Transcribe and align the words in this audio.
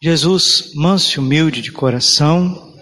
Jesus, 0.00 0.74
manso 0.76 1.16
e 1.16 1.18
humilde 1.18 1.60
de 1.60 1.72
coração, 1.72 2.72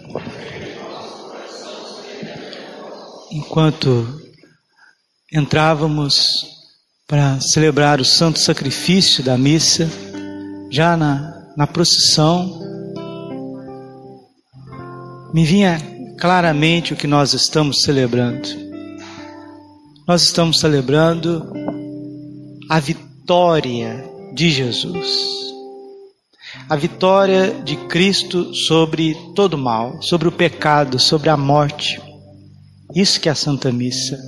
enquanto 3.31 4.21
entrávamos 5.33 6.45
para 7.07 7.39
celebrar 7.41 7.99
o 7.99 8.05
santo 8.05 8.37
sacrifício 8.37 9.23
da 9.23 9.35
missa, 9.35 9.89
já 10.69 10.95
na, 10.95 11.33
na 11.57 11.65
procissão, 11.65 12.61
me 15.33 15.43
vinha 15.43 15.79
claramente 16.19 16.93
o 16.93 16.95
que 16.95 17.07
nós 17.07 17.33
estamos 17.33 17.81
celebrando. 17.81 18.47
Nós 20.07 20.21
estamos 20.21 20.59
celebrando 20.59 21.51
a 22.69 22.79
vitória 22.79 24.07
de 24.35 24.51
Jesus 24.51 25.47
a 26.69 26.75
vitória 26.75 27.61
de 27.63 27.77
Cristo 27.87 28.53
sobre 28.53 29.15
todo 29.33 29.57
mal, 29.57 30.01
sobre 30.01 30.27
o 30.27 30.31
pecado, 30.31 30.99
sobre 30.99 31.29
a 31.29 31.37
morte. 31.37 32.01
Isso 32.93 33.19
que 33.21 33.29
é 33.29 33.31
a 33.31 33.35
Santa 33.35 33.71
Missa. 33.71 34.19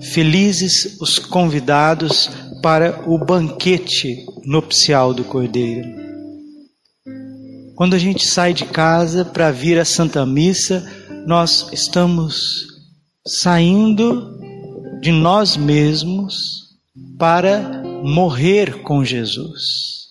Felizes 0.00 0.98
os 1.00 1.18
convidados 1.18 2.30
para 2.62 3.02
o 3.06 3.18
banquete 3.18 4.24
nupcial 4.44 5.12
do 5.12 5.24
Cordeiro. 5.24 5.86
Quando 7.74 7.94
a 7.94 7.98
gente 7.98 8.26
sai 8.26 8.54
de 8.54 8.64
casa 8.64 9.24
para 9.24 9.50
vir 9.50 9.78
à 9.78 9.84
Santa 9.84 10.24
Missa, 10.24 10.88
nós 11.26 11.68
estamos 11.72 12.66
saindo 13.26 14.38
de 15.00 15.10
nós 15.10 15.56
mesmos 15.56 16.34
para 17.18 17.82
morrer 18.02 18.82
com 18.82 19.04
Jesus. 19.04 20.03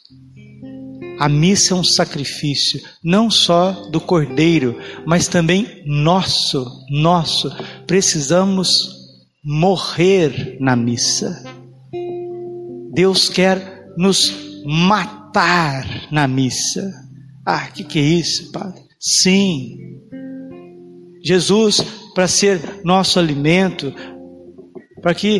A 1.24 1.30
missa 1.30 1.74
é 1.74 1.78
um 1.78 1.86
sacrifício, 1.86 2.82
não 3.02 3.32
só 3.32 3.72
do 3.90 4.02
cordeiro, 4.02 4.78
mas 5.06 5.26
também 5.26 5.82
nosso, 5.86 6.70
nosso. 6.90 7.50
Precisamos 7.88 8.70
morrer 9.42 10.58
na 10.60 10.76
missa. 10.76 11.42
Deus 12.94 13.30
quer 13.30 13.88
nos 13.98 14.34
matar 14.66 15.88
na 16.12 16.28
missa. 16.28 16.92
Ah, 17.46 17.68
que, 17.68 17.86
que 17.86 18.00
é 18.00 18.02
isso, 18.02 18.52
Padre? 18.52 18.82
Sim. 19.00 19.78
Jesus, 21.24 21.80
para 22.14 22.28
ser 22.28 22.82
nosso 22.84 23.18
alimento, 23.18 23.94
para 25.02 25.16
que 25.16 25.40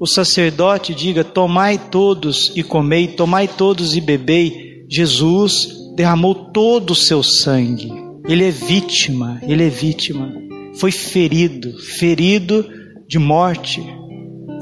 o 0.00 0.08
sacerdote 0.08 0.92
diga: 0.92 1.22
Tomai 1.22 1.78
todos 1.78 2.50
e 2.56 2.64
comei, 2.64 3.06
tomai 3.06 3.46
todos 3.46 3.94
e 3.94 4.00
bebei 4.00 4.69
Jesus 4.90 5.68
derramou 5.94 6.34
todo 6.34 6.90
o 6.90 6.96
seu 6.96 7.22
sangue. 7.22 7.92
Ele 8.28 8.44
é 8.44 8.50
vítima, 8.50 9.40
ele 9.46 9.64
é 9.64 9.68
vítima. 9.68 10.34
Foi 10.74 10.90
ferido, 10.90 11.78
ferido 11.78 12.68
de 13.06 13.16
morte. 13.16 13.80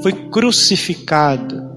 Foi 0.03 0.13
crucificado. 0.29 1.67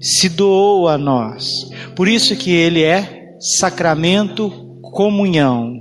Se 0.00 0.28
doou 0.28 0.88
a 0.88 0.98
nós. 0.98 1.70
Por 1.94 2.08
isso 2.08 2.34
que 2.34 2.50
ele 2.50 2.82
é 2.82 3.36
sacramento 3.38 4.50
comunhão. 4.82 5.72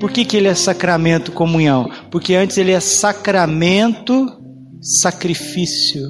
Por 0.00 0.10
que, 0.10 0.24
que 0.24 0.36
ele 0.36 0.48
é 0.48 0.54
sacramento 0.56 1.30
comunhão? 1.30 1.88
Porque 2.10 2.34
antes 2.34 2.58
ele 2.58 2.72
é 2.72 2.80
sacramento 2.80 4.26
sacrifício. 4.80 6.02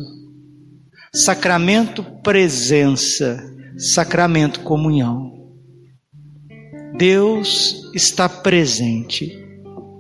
Sacramento 1.12 2.02
presença 2.22 3.57
sacramento 3.78 4.60
comunhão. 4.60 5.38
Deus 6.96 7.88
está 7.94 8.28
presente, 8.28 9.38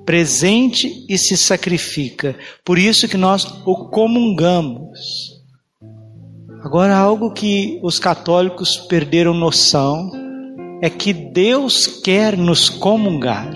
presente 0.04 1.06
e 1.08 1.16
se 1.16 1.36
sacrifica. 1.36 2.36
Por 2.64 2.76
isso 2.76 3.06
que 3.06 3.16
nós 3.16 3.44
o 3.64 3.88
comungamos. 3.88 5.38
Agora, 6.60 6.96
algo 6.96 7.32
que 7.32 7.78
os 7.84 8.00
católicos 8.00 8.76
perderam 8.76 9.32
noção 9.32 10.10
é 10.82 10.90
que 10.90 11.12
Deus 11.12 11.86
quer 11.86 12.36
nos 12.36 12.68
comungar. 12.68 13.54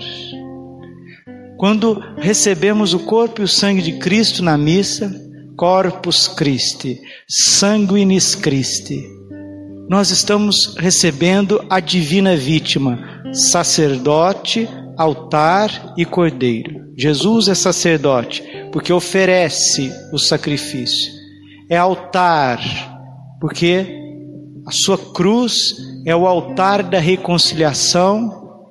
Quando 1.57 1.99
recebemos 2.17 2.93
o 2.93 2.99
corpo 2.99 3.41
e 3.41 3.43
o 3.43 3.47
sangue 3.47 3.81
de 3.81 3.99
Cristo 3.99 4.41
na 4.41 4.57
missa, 4.57 5.13
Corpus 5.57 6.27
Christi, 6.27 6.99
Sanguinis 7.27 8.35
Christi, 8.35 9.03
nós 9.89 10.09
estamos 10.09 10.75
recebendo 10.77 11.63
a 11.69 11.79
divina 11.79 12.35
vítima, 12.35 12.99
sacerdote, 13.31 14.67
altar 14.97 15.93
e 15.97 16.05
cordeiro. 16.05 16.83
Jesus 16.97 17.47
é 17.47 17.55
sacerdote 17.55 18.43
porque 18.71 18.93
oferece 18.93 19.91
o 20.11 20.17
sacrifício. 20.17 21.11
É 21.69 21.77
altar 21.77 22.59
porque 23.39 23.85
a 24.65 24.71
sua 24.71 24.97
cruz 24.97 25.75
é 26.05 26.15
o 26.15 26.25
altar 26.25 26.83
da 26.83 26.99
reconciliação, 26.99 28.67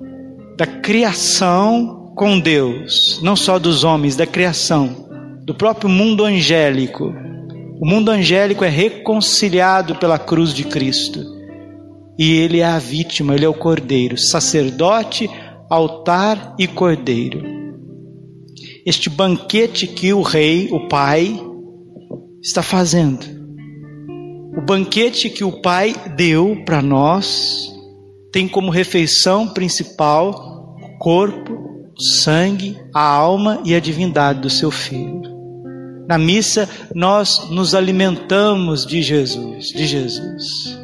da 0.57 0.65
criação 0.65 2.13
com 2.15 2.39
Deus, 2.39 3.19
não 3.21 3.35
só 3.35 3.59
dos 3.59 3.83
homens, 3.83 4.15
da 4.15 4.25
criação, 4.25 5.07
do 5.45 5.53
próprio 5.53 5.89
mundo 5.89 6.25
angélico. 6.25 7.13
O 7.83 7.85
mundo 7.85 8.11
angélico 8.11 8.63
é 8.63 8.69
reconciliado 8.69 9.95
pela 9.95 10.17
cruz 10.17 10.53
de 10.53 10.63
Cristo. 10.63 11.19
E 12.17 12.31
ele 12.31 12.59
é 12.59 12.65
a 12.65 12.79
vítima, 12.79 13.35
ele 13.35 13.43
é 13.43 13.49
o 13.49 13.53
cordeiro, 13.53 14.17
sacerdote, 14.17 15.29
altar 15.69 16.55
e 16.57 16.65
cordeiro. 16.65 17.43
Este 18.85 19.09
banquete 19.09 19.85
que 19.85 20.13
o 20.13 20.21
rei, 20.21 20.69
o 20.71 20.87
pai, 20.87 21.37
está 22.41 22.63
fazendo. 22.63 23.25
O 24.57 24.61
banquete 24.61 25.29
que 25.29 25.43
o 25.43 25.61
pai 25.61 25.93
deu 26.15 26.63
para 26.63 26.81
nós 26.81 27.69
tem 28.31 28.47
como 28.47 28.71
refeição 28.71 29.49
principal 29.49 30.77
o 30.81 30.97
corpo, 30.99 31.51
o 31.53 32.01
sangue, 32.01 32.77
a 32.95 33.05
alma 33.05 33.61
e 33.65 33.75
a 33.75 33.79
divindade 33.81 34.39
do 34.39 34.49
seu 34.49 34.71
filho. 34.71 35.32
Na 36.07 36.17
missa 36.17 36.69
nós 36.93 37.49
nos 37.49 37.73
alimentamos 37.73 38.85
de 38.85 39.01
Jesus, 39.01 39.67
de 39.67 39.85
Jesus. 39.85 40.77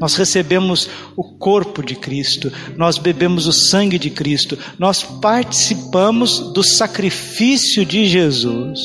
Nós 0.00 0.16
recebemos 0.16 0.88
o 1.16 1.22
corpo 1.38 1.80
de 1.80 1.94
Cristo, 1.94 2.52
nós 2.76 2.98
bebemos 2.98 3.46
o 3.46 3.52
sangue 3.52 3.98
de 3.98 4.10
Cristo, 4.10 4.58
nós 4.76 5.02
participamos 5.02 6.52
do 6.52 6.62
sacrifício 6.62 7.86
de 7.86 8.06
Jesus. 8.06 8.80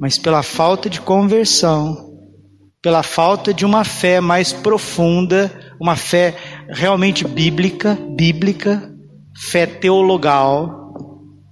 Mas 0.00 0.18
pela 0.18 0.42
falta 0.42 0.88
de 0.88 1.00
conversão, 1.00 2.10
pela 2.80 3.02
falta 3.02 3.52
de 3.52 3.64
uma 3.64 3.84
fé 3.84 4.18
mais 4.20 4.52
profunda, 4.52 5.52
uma 5.78 5.94
fé 5.94 6.36
realmente 6.68 7.26
bíblica, 7.26 7.98
bíblica, 8.16 8.90
fé 9.36 9.66
teologal, 9.66 10.94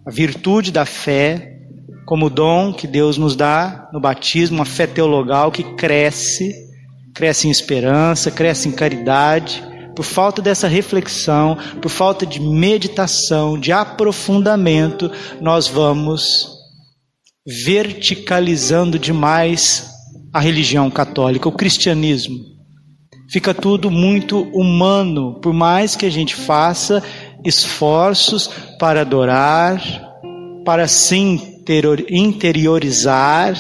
a 0.06 0.10
virtude 0.10 0.72
da 0.72 0.86
fé, 0.86 1.49
como 2.04 2.30
dom 2.30 2.72
que 2.72 2.86
Deus 2.86 3.16
nos 3.16 3.36
dá 3.36 3.88
no 3.92 4.00
batismo, 4.00 4.56
uma 4.56 4.64
fé 4.64 4.86
teologal 4.86 5.52
que 5.52 5.62
cresce, 5.74 6.52
cresce 7.14 7.48
em 7.48 7.50
esperança, 7.50 8.30
cresce 8.30 8.68
em 8.68 8.72
caridade. 8.72 9.62
Por 9.94 10.04
falta 10.04 10.40
dessa 10.40 10.66
reflexão, 10.66 11.56
por 11.80 11.88
falta 11.88 12.24
de 12.24 12.40
meditação, 12.40 13.58
de 13.58 13.72
aprofundamento, 13.72 15.10
nós 15.40 15.68
vamos 15.68 16.48
verticalizando 17.46 18.98
demais 18.98 19.90
a 20.32 20.40
religião 20.40 20.90
católica, 20.90 21.48
o 21.48 21.52
cristianismo. 21.52 22.36
Fica 23.30 23.54
tudo 23.54 23.90
muito 23.90 24.42
humano, 24.52 25.40
por 25.40 25.52
mais 25.52 25.94
que 25.94 26.06
a 26.06 26.10
gente 26.10 26.34
faça 26.34 27.02
esforços 27.44 28.50
para 28.78 29.02
adorar, 29.02 29.80
para 30.64 30.88
sim 30.88 31.49
interiorizar, 32.08 33.54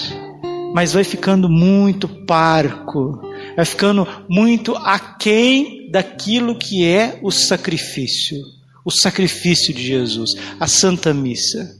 mas 0.74 0.92
vai 0.92 1.04
ficando 1.04 1.48
muito 1.48 2.08
parco, 2.26 3.20
vai 3.56 3.64
ficando 3.64 4.06
muito 4.28 4.76
aquém 4.76 5.90
daquilo 5.90 6.56
que 6.56 6.84
é 6.84 7.18
o 7.22 7.30
sacrifício. 7.30 8.38
o 8.82 8.90
sacrifício 8.90 9.74
de 9.74 9.86
Jesus, 9.86 10.30
a 10.58 10.66
Santa 10.66 11.12
Missa. 11.12 11.70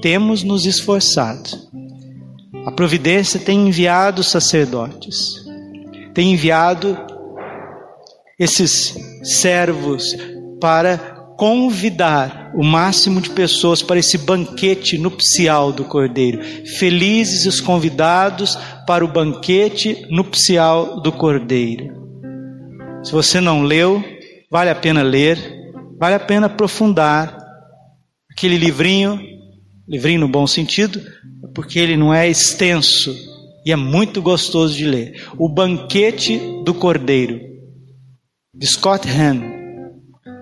Temos 0.00 0.42
nos 0.42 0.64
esforçado. 0.64 1.50
A 2.64 2.72
providência 2.72 3.38
tem 3.38 3.68
enviado 3.68 4.24
sacerdotes, 4.24 5.44
tem 6.14 6.32
enviado 6.32 6.96
esses 8.38 8.94
servos 9.22 10.16
para 10.60 11.17
convidar 11.38 12.50
o 12.52 12.64
máximo 12.64 13.20
de 13.20 13.30
pessoas 13.30 13.80
para 13.80 14.00
esse 14.00 14.18
banquete 14.18 14.98
nupcial 14.98 15.72
do 15.72 15.84
Cordeiro. 15.84 16.42
Felizes 16.66 17.46
os 17.46 17.60
convidados 17.60 18.58
para 18.84 19.04
o 19.04 19.08
banquete 19.08 20.04
nupcial 20.10 21.00
do 21.00 21.12
Cordeiro. 21.12 21.94
Se 23.04 23.12
você 23.12 23.40
não 23.40 23.62
leu, 23.62 24.02
vale 24.50 24.68
a 24.68 24.74
pena 24.74 25.00
ler, 25.00 25.38
vale 25.96 26.16
a 26.16 26.20
pena 26.20 26.48
aprofundar 26.48 27.38
aquele 28.32 28.58
livrinho, 28.58 29.20
livrinho 29.86 30.18
no 30.18 30.28
bom 30.28 30.44
sentido, 30.44 31.00
porque 31.54 31.78
ele 31.78 31.96
não 31.96 32.12
é 32.12 32.28
extenso 32.28 33.14
e 33.64 33.70
é 33.70 33.76
muito 33.76 34.20
gostoso 34.20 34.76
de 34.76 34.84
ler. 34.84 35.28
O 35.38 35.48
Banquete 35.48 36.36
do 36.64 36.74
Cordeiro, 36.74 37.38
de 38.52 38.66
Scott 38.66 39.08
Hahn, 39.08 39.57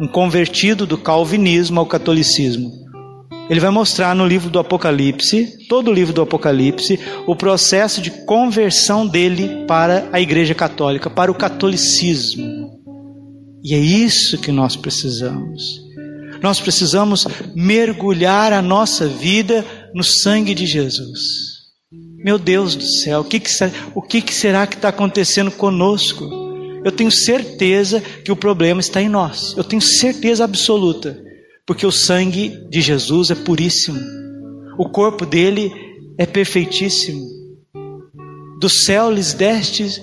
um 0.00 0.06
convertido 0.06 0.86
do 0.86 0.98
calvinismo 0.98 1.80
ao 1.80 1.86
catolicismo. 1.86 2.86
Ele 3.48 3.60
vai 3.60 3.70
mostrar 3.70 4.14
no 4.14 4.26
livro 4.26 4.50
do 4.50 4.58
Apocalipse, 4.58 5.66
todo 5.68 5.88
o 5.88 5.94
livro 5.94 6.12
do 6.12 6.20
Apocalipse, 6.20 6.98
o 7.26 7.36
processo 7.36 8.00
de 8.00 8.10
conversão 8.10 9.06
dele 9.06 9.64
para 9.66 10.08
a 10.12 10.20
Igreja 10.20 10.54
Católica, 10.54 11.08
para 11.08 11.30
o 11.30 11.34
catolicismo. 11.34 12.72
E 13.62 13.74
é 13.74 13.78
isso 13.78 14.38
que 14.38 14.50
nós 14.50 14.74
precisamos. 14.74 15.80
Nós 16.42 16.60
precisamos 16.60 17.26
mergulhar 17.54 18.52
a 18.52 18.60
nossa 18.60 19.06
vida 19.06 19.64
no 19.94 20.02
sangue 20.02 20.54
de 20.54 20.66
Jesus. 20.66 21.20
Meu 22.18 22.38
Deus 22.38 22.74
do 22.74 22.84
céu, 22.84 23.20
o 23.20 23.24
que, 23.24 23.38
que, 23.38 23.50
o 23.94 24.02
que, 24.02 24.20
que 24.20 24.34
será 24.34 24.66
que 24.66 24.74
está 24.74 24.88
acontecendo 24.88 25.50
conosco? 25.52 26.45
Eu 26.86 26.92
tenho 26.92 27.10
certeza 27.10 28.00
que 28.00 28.30
o 28.30 28.36
problema 28.36 28.80
está 28.80 29.02
em 29.02 29.08
nós. 29.08 29.56
Eu 29.56 29.64
tenho 29.64 29.82
certeza 29.82 30.44
absoluta. 30.44 31.20
Porque 31.66 31.84
o 31.84 31.90
sangue 31.90 32.64
de 32.70 32.80
Jesus 32.80 33.28
é 33.28 33.34
puríssimo. 33.34 33.98
O 34.78 34.88
corpo 34.88 35.26
dele 35.26 35.72
é 36.16 36.24
perfeitíssimo. 36.24 37.26
Do 38.60 38.68
céu 38.68 39.10
lhes 39.10 39.34
destes, 39.34 40.00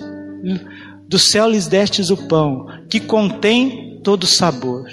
do 1.08 1.18
céu 1.18 1.48
lhes 1.48 1.66
destes 1.66 2.10
o 2.10 2.28
pão, 2.28 2.66
que 2.90 3.00
contém 3.00 3.98
todo 4.04 4.26
sabor. 4.26 4.84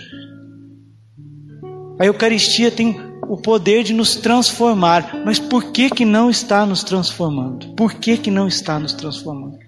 A 1.99 2.05
Eucaristia 2.05 2.71
tem 2.71 2.95
o 3.27 3.35
poder 3.35 3.83
de 3.83 3.94
nos 3.94 4.15
transformar, 4.15 5.23
mas 5.25 5.39
por 5.39 5.73
que 5.73 5.89
que 5.89 6.05
não 6.05 6.29
está 6.29 6.65
nos 6.65 6.85
transformando? 6.85 7.75
Por 7.75 7.95
que 7.95 8.15
que 8.15 8.31
não 8.31 8.47
está 8.47 8.79
nos 8.79 8.94
transformando? 8.94 9.59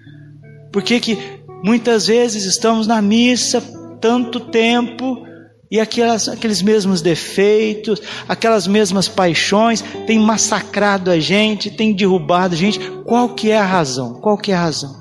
Por 0.71 0.81
que 0.81 0.99
que 1.01 1.42
muitas 1.63 2.07
vezes 2.07 2.45
estamos 2.45 2.86
na 2.86 3.01
missa 3.01 3.62
tanto 4.01 4.39
tempo 4.39 5.25
e 5.71 5.80
aquelas, 5.80 6.27
aqueles 6.27 6.62
mesmos 6.62 7.01
defeitos, 7.01 8.00
aquelas 8.27 8.68
mesmas 8.68 9.07
paixões 9.07 9.81
têm 10.06 10.19
massacrado 10.19 11.10
a 11.10 11.19
gente, 11.19 11.71
têm 11.71 11.95
derrubado 11.95 12.54
a 12.54 12.57
gente. 12.57 12.80
Qual 13.06 13.33
que 13.33 13.50
é 13.50 13.57
a 13.57 13.65
razão? 13.65 14.21
Qual 14.21 14.38
que 14.38 14.51
é 14.51 14.56
a 14.56 14.62
razão? 14.62 14.94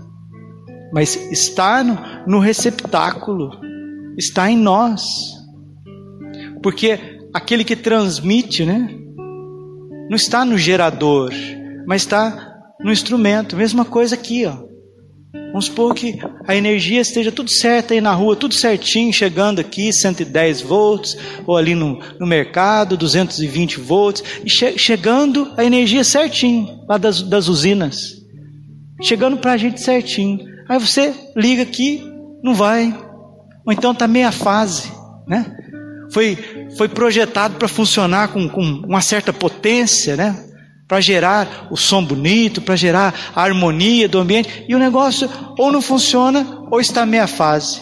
Mas 0.91 1.15
está 1.31 1.85
no, 1.85 1.99
no 2.27 2.39
receptáculo, 2.39 3.51
está 4.17 4.51
em 4.51 4.57
nós. 4.57 5.03
Porque 6.63 6.99
aquele 7.35 7.65
que 7.65 7.77
transmite, 7.77 8.65
né? 8.65 8.89
Não 10.09 10.17
está 10.17 10.45
no 10.45 10.57
gerador, 10.57 11.33
mas 11.87 12.03
está 12.03 12.63
no 12.81 12.93
instrumento. 12.93 13.57
Mesma 13.57 13.85
coisa 13.85 14.15
aqui, 14.15 14.47
ó. 14.47 14.57
Vamos 15.49 15.67
supor 15.67 15.95
que 15.95 16.19
a 16.47 16.57
energia 16.57 17.01
esteja 17.01 17.31
tudo 17.31 17.51
certo 17.51 17.93
aí 17.93 18.01
na 18.01 18.13
rua, 18.13 18.37
tudo 18.37 18.55
certinho, 18.55 19.13
chegando 19.13 19.61
aqui, 19.61 19.93
110 19.93 20.61
volts, 20.63 21.17
ou 21.47 21.57
ali 21.57 21.75
no, 21.75 22.01
no 22.19 22.27
mercado, 22.27 22.97
220 22.97 23.81
volts, 23.81 24.23
e 24.45 24.51
che 24.51 24.79
chegando 24.79 25.53
a 25.57 25.65
energia 25.65 26.05
certinho, 26.05 26.85
lá 26.89 26.99
das, 26.99 27.23
das 27.23 27.49
usinas. 27.49 28.21
Chegando 29.03 29.37
para 29.37 29.53
a 29.53 29.57
gente 29.57 29.81
certinho. 29.81 30.41
Aí 30.69 30.79
você 30.79 31.13
liga 31.37 31.63
aqui, 31.63 32.03
não 32.43 32.55
vai. 32.55 32.97
Ou 33.65 33.73
então 33.73 33.93
está 33.93 34.07
meia 34.09 34.33
fase, 34.33 34.91
né? 35.27 35.57
Foi, 36.13 36.37
foi 36.77 36.89
projetado 36.89 37.57
para 37.57 37.69
funcionar 37.69 38.29
com, 38.29 38.49
com 38.49 38.61
uma 38.61 39.01
certa 39.01 39.33
potência, 39.33 40.17
né? 40.17 40.52
Para 40.93 41.01
gerar 41.01 41.69
o 41.71 41.77
som 41.79 42.05
bonito, 42.05 42.61
para 42.61 42.77
gerar 42.77 43.33
a 43.35 43.43
harmonia 43.43 44.07
do 44.07 44.19
ambiente, 44.19 44.67
e 44.69 44.75
o 44.75 44.79
negócio 44.79 45.27
ou 45.59 45.73
não 45.73 45.81
funciona 45.81 46.67
ou 46.71 46.83
está 46.83 47.07
meia 47.07 47.27
fase. 47.27 47.81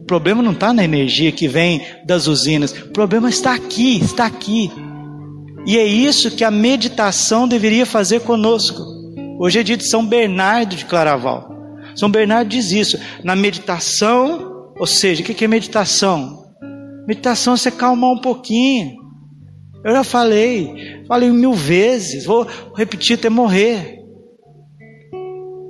O 0.00 0.04
problema 0.06 0.42
não 0.42 0.50
está 0.50 0.72
na 0.72 0.82
energia 0.82 1.30
que 1.30 1.46
vem 1.46 1.86
das 2.04 2.26
usinas, 2.26 2.72
o 2.72 2.88
problema 2.88 3.28
está 3.28 3.54
aqui, 3.54 4.00
está 4.00 4.26
aqui. 4.26 4.72
E 5.64 5.78
é 5.78 5.86
isso 5.86 6.32
que 6.32 6.42
a 6.42 6.50
meditação 6.50 7.46
deveria 7.46 7.86
fazer 7.86 8.22
conosco. 8.22 8.82
Hoje 9.38 9.60
é 9.60 9.62
dia 9.62 9.76
de 9.76 9.88
São 9.88 10.04
Bernardo 10.04 10.74
de 10.74 10.84
Claraval. 10.84 11.48
São 11.94 12.10
Bernardo 12.10 12.48
diz 12.48 12.72
isso. 12.72 12.98
Na 13.22 13.36
meditação, 13.36 14.72
ou 14.80 14.86
seja, 14.88 15.22
o 15.22 15.24
que 15.24 15.44
é 15.44 15.46
meditação? 15.46 16.42
Meditação 17.06 17.54
é 17.54 17.56
você 17.56 17.70
calmar 17.70 18.10
um 18.10 18.18
pouquinho 18.20 19.01
eu 19.84 19.92
já 19.92 20.04
falei, 20.04 21.02
falei 21.08 21.30
mil 21.30 21.52
vezes, 21.52 22.24
vou 22.24 22.46
repetir 22.74 23.18
até 23.18 23.28
morrer. 23.28 23.98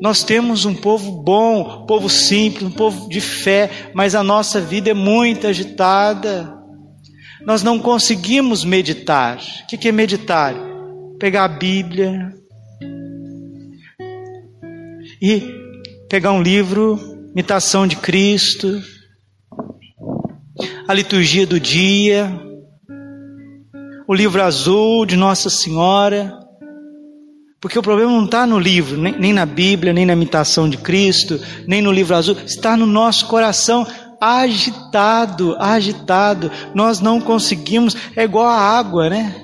Nós 0.01 0.23
temos 0.25 0.65
um 0.65 0.75
povo 0.75 1.23
bom, 1.23 1.83
um 1.83 1.87
povo 1.87 2.11
simples, 2.11 2.65
um 2.65 2.71
povo 2.71 3.09
de 3.09 3.21
fé, 3.21 3.71
mas 3.95 4.15
a 4.15 4.23
nossa 4.23 4.61
vida 4.61 4.91
é 4.91 4.95
muito 4.95 5.47
agitada. 5.47 6.59
Nós 7.47 7.63
não 7.63 7.79
conseguimos 7.79 8.65
meditar. 8.65 9.41
O 9.63 9.67
que 9.67 9.89
é 9.89 9.93
meditar? 9.93 10.55
Pegar 11.19 11.45
a 11.45 11.49
Bíblia 11.49 12.35
e 15.21 15.41
pegar 16.11 16.33
um 16.33 16.43
livro, 16.43 16.99
Imitação 17.31 17.87
de 17.87 17.95
Cristo, 17.95 18.83
a 20.89 20.93
liturgia 20.93 21.47
do 21.47 21.61
dia, 21.61 22.29
o 24.13 24.15
livro 24.15 24.43
azul 24.43 25.07
de 25.07 25.17
Nossa 25.17 25.49
Senhora. 25.49 26.39
Porque 27.59 27.79
o 27.79 27.83
problema 27.83 28.13
não 28.13 28.27
está 28.27 28.47
no 28.47 28.59
livro, 28.59 29.01
nem, 29.01 29.19
nem, 29.19 29.33
na 29.33 29.47
Bíblia, 29.47 29.91
nem 29.91 30.05
na 30.05 30.13
imitação 30.13 30.69
de 30.69 30.77
Cristo, 30.77 31.41
nem 31.67 31.81
no 31.81 31.91
livro 31.91 32.15
azul, 32.15 32.37
está 32.45 32.77
no 32.77 32.85
nosso 32.85 33.27
coração 33.27 33.87
agitado, 34.21 35.57
agitado. 35.59 36.51
Nós 36.75 37.01
não 37.01 37.23
conseguimos, 37.23 37.97
é 38.15 38.25
igual 38.25 38.45
a 38.45 38.59
água, 38.59 39.09
né? 39.09 39.35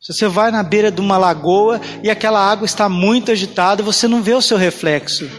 Se 0.00 0.12
você 0.12 0.26
vai 0.26 0.50
na 0.50 0.64
beira 0.64 0.90
de 0.90 1.00
uma 1.00 1.16
lagoa 1.16 1.80
e 2.02 2.10
aquela 2.10 2.40
água 2.40 2.64
está 2.64 2.88
muito 2.88 3.30
agitada, 3.30 3.84
você 3.84 4.08
não 4.08 4.20
vê 4.20 4.34
o 4.34 4.42
seu 4.42 4.56
reflexo. 4.56 5.30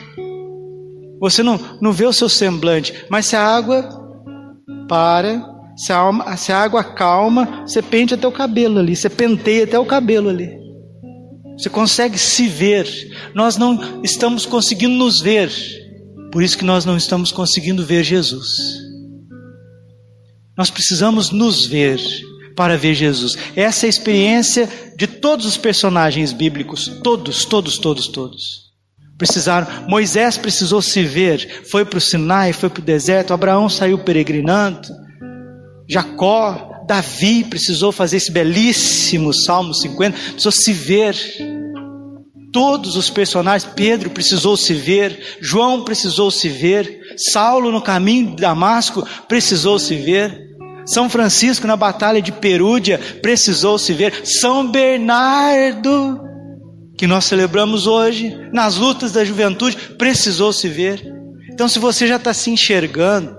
Você 1.20 1.44
não, 1.44 1.60
não 1.82 1.92
vê 1.92 2.06
o 2.06 2.14
seu 2.14 2.30
semblante. 2.30 2.94
Mas 3.10 3.26
se 3.26 3.36
a 3.36 3.46
água 3.46 3.90
para, 4.88 5.55
se 5.76 5.92
a, 5.92 5.98
alma, 5.98 6.38
se 6.38 6.52
a 6.52 6.62
água 6.62 6.84
calma, 6.84 7.64
você 7.66 7.82
pente 7.82 8.14
até 8.14 8.28
o 8.28 8.32
cabelo 8.32 8.80
ali, 8.80 8.96
você 8.96 9.10
penteia 9.10 9.66
até 9.66 9.78
o 9.78 9.86
cabelo 9.86 10.30
ali. 10.30 10.66
Você 11.58 11.70
consegue 11.70 12.18
se 12.18 12.48
ver. 12.48 12.88
Nós 13.34 13.58
não 13.58 14.02
estamos 14.04 14.46
conseguindo 14.46 14.96
nos 14.96 15.22
ver. 15.22 15.52
Por 16.32 16.44
isso 16.44 16.58
que 16.58 16.66
nós 16.66 16.84
não 16.84 16.98
estamos 16.98 17.32
conseguindo 17.32 17.86
ver 17.86 18.04
Jesus. 18.04 18.84
Nós 20.58 20.70
precisamos 20.70 21.32
nos 21.32 21.66
ver 21.66 22.00
para 22.56 22.78
ver 22.78 22.94
Jesus. 22.94 23.38
Essa 23.56 23.86
é 23.86 23.88
a 23.88 23.90
experiência 23.90 24.70
de 24.98 25.08
todos 25.08 25.46
os 25.46 25.58
personagens 25.58 26.32
bíblicos, 26.32 26.88
todos, 27.04 27.46
todos, 27.46 27.78
todos, 27.78 28.08
todos. 28.08 28.66
Precisaram, 29.18 29.88
Moisés 29.88 30.38
precisou 30.38 30.82
se 30.82 31.04
ver, 31.04 31.64
foi 31.70 31.86
para 31.86 31.98
o 31.98 32.02
Sinai, 32.02 32.52
foi 32.52 32.70
para 32.70 32.82
o 32.82 32.86
deserto, 32.86 33.34
Abraão 33.34 33.70
saiu 33.70 33.98
peregrinando, 34.00 34.90
Jacó, 35.88 36.84
Davi 36.88 37.44
precisou 37.44 37.92
fazer 37.92 38.18
esse 38.18 38.32
belíssimo 38.32 39.34
Salmo 39.34 39.74
50, 39.74 40.18
precisou 40.18 40.52
se 40.52 40.74
ver. 40.74 41.16
Todos 42.52 42.96
os 42.96 43.10
personagens, 43.10 43.70
Pedro 43.76 44.10
precisou 44.10 44.56
se 44.56 44.74
ver, 44.74 45.38
João 45.42 45.84
precisou 45.84 46.32
se 46.32 46.48
ver, 46.48 47.02
Saulo 47.18 47.70
no 47.70 47.82
caminho 47.82 48.30
de 48.30 48.42
Damasco 48.42 49.06
precisou 49.28 49.78
se 49.78 49.96
ver, 49.96 50.56
São 50.86 51.10
Francisco 51.10 51.68
na 51.68 51.76
batalha 51.76 52.22
de 52.22 52.32
Perúdia 52.32 52.98
precisou 53.22 53.78
se 53.78 53.92
ver, 53.92 54.26
São 54.26 54.72
Bernardo, 54.72 56.22
que 56.98 57.06
nós 57.06 57.26
celebramos 57.26 57.88
hoje, 57.88 58.34
nas 58.54 58.78
lutas 58.78 59.12
da 59.12 59.26
juventude, 59.26 59.76
precisou 59.98 60.54
se 60.54 60.70
ver. 60.70 61.04
Então, 61.52 61.68
se 61.68 61.78
você 61.78 62.08
já 62.08 62.16
está 62.16 62.34
se 62.34 62.50
enxergando, 62.50 63.36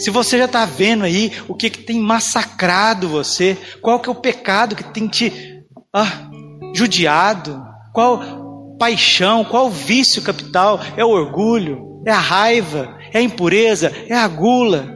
Se 0.00 0.08
você 0.08 0.38
já 0.38 0.46
está 0.46 0.64
vendo 0.64 1.04
aí 1.04 1.30
o 1.46 1.54
que, 1.54 1.68
que 1.68 1.82
tem 1.82 2.00
massacrado 2.00 3.06
você, 3.06 3.56
qual 3.82 4.00
que 4.00 4.08
é 4.08 4.12
o 4.12 4.14
pecado 4.14 4.74
que 4.74 4.82
tem 4.82 5.06
te 5.06 5.62
ah, 5.92 6.30
judiado, 6.74 7.62
qual 7.92 8.76
paixão, 8.78 9.44
qual 9.44 9.68
vício 9.68 10.22
capital, 10.22 10.80
é 10.96 11.04
o 11.04 11.10
orgulho, 11.10 12.02
é 12.06 12.10
a 12.10 12.18
raiva, 12.18 12.98
é 13.12 13.18
a 13.18 13.22
impureza, 13.22 13.92
é 14.08 14.14
a 14.14 14.26
gula, 14.26 14.88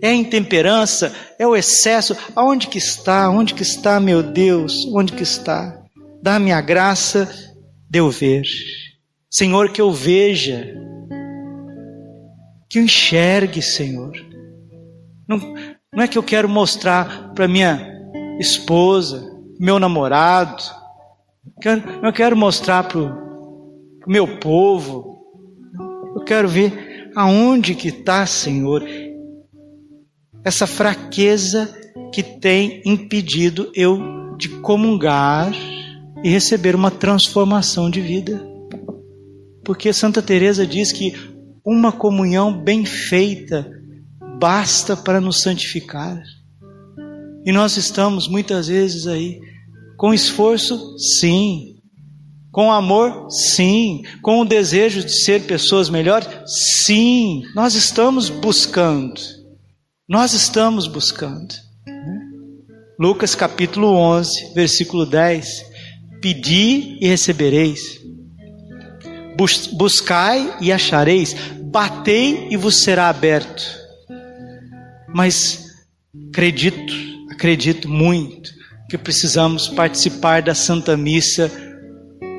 é 0.00 0.10
a 0.10 0.14
intemperança, 0.14 1.12
é 1.36 1.44
o 1.44 1.56
excesso. 1.56 2.16
Aonde 2.36 2.68
que 2.68 2.78
está? 2.78 3.28
Onde 3.28 3.54
que 3.54 3.62
está, 3.62 3.98
meu 3.98 4.22
Deus? 4.22 4.86
Onde 4.94 5.14
que 5.14 5.24
está? 5.24 5.82
Dá-me 6.22 6.52
a 6.52 6.60
graça 6.60 7.28
de 7.90 7.98
eu 7.98 8.08
ver. 8.08 8.42
Senhor, 9.28 9.72
que 9.72 9.80
eu 9.80 9.90
veja, 9.90 10.72
que 12.72 12.78
eu 12.78 12.84
enxergue, 12.84 13.60
Senhor. 13.60 14.12
Não, 15.28 15.36
não 15.92 16.02
é 16.02 16.08
que 16.08 16.16
eu 16.16 16.22
quero 16.22 16.48
mostrar 16.48 17.34
para 17.34 17.46
minha 17.46 17.86
esposa, 18.40 19.30
meu 19.60 19.78
namorado, 19.78 20.62
quero, 21.60 21.82
eu 22.02 22.12
quero 22.14 22.34
mostrar 22.34 22.84
para 22.84 22.98
o 22.98 23.92
meu 24.06 24.38
povo, 24.38 25.22
eu 26.16 26.24
quero 26.24 26.48
ver 26.48 27.10
aonde 27.14 27.74
que 27.74 27.88
está, 27.88 28.24
Senhor, 28.24 28.82
essa 30.42 30.66
fraqueza 30.66 31.78
que 32.10 32.22
tem 32.22 32.80
impedido 32.86 33.70
eu 33.74 34.34
de 34.38 34.48
comungar 34.48 35.52
e 36.24 36.30
receber 36.30 36.74
uma 36.74 36.90
transformação 36.90 37.90
de 37.90 38.00
vida. 38.00 38.42
Porque 39.62 39.92
Santa 39.92 40.22
Teresa 40.22 40.66
diz 40.66 40.90
que 40.90 41.31
uma 41.64 41.92
comunhão 41.92 42.52
bem 42.62 42.84
feita 42.84 43.70
basta 44.38 44.96
para 44.96 45.20
nos 45.20 45.40
santificar. 45.40 46.20
E 47.44 47.52
nós 47.52 47.76
estamos 47.76 48.28
muitas 48.28 48.68
vezes 48.68 49.06
aí 49.06 49.40
com 49.96 50.12
esforço, 50.12 50.98
sim. 50.98 51.76
Com 52.50 52.72
amor, 52.72 53.30
sim. 53.30 54.02
Com 54.20 54.40
o 54.40 54.44
desejo 54.44 55.04
de 55.04 55.12
ser 55.12 55.44
pessoas 55.44 55.88
melhores, 55.88 56.28
sim. 56.46 57.42
Nós 57.54 57.74
estamos 57.74 58.28
buscando. 58.28 59.20
Nós 60.08 60.32
estamos 60.32 60.88
buscando. 60.88 61.54
Lucas 62.98 63.34
capítulo 63.34 63.94
11, 63.94 64.54
versículo 64.54 65.06
10. 65.06 65.64
Pedi 66.20 66.98
e 67.00 67.06
recebereis. 67.06 68.01
Buscai 69.36 70.56
e 70.60 70.72
achareis. 70.72 71.34
Batei 71.60 72.48
e 72.50 72.56
vos 72.56 72.82
será 72.82 73.08
aberto. 73.08 73.62
Mas 75.14 75.66
acredito, 76.30 76.92
acredito 77.30 77.88
muito 77.88 78.50
que 78.88 78.98
precisamos 78.98 79.68
participar 79.68 80.42
da 80.42 80.54
Santa 80.54 80.96
Missa 80.96 81.50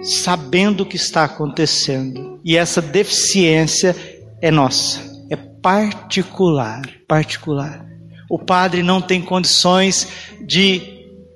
sabendo 0.04 0.82
o 0.82 0.86
que 0.86 0.96
está 0.96 1.24
acontecendo. 1.24 2.40
E 2.44 2.58
essa 2.58 2.82
deficiência 2.82 3.96
é 4.42 4.52
nossa, 4.52 5.00
é 5.30 5.36
particular, 5.36 6.82
particular. 7.08 7.86
O 8.30 8.38
padre 8.38 8.84
não 8.84 9.02
tem 9.02 9.22
condições 9.22 10.08
de 10.46 10.82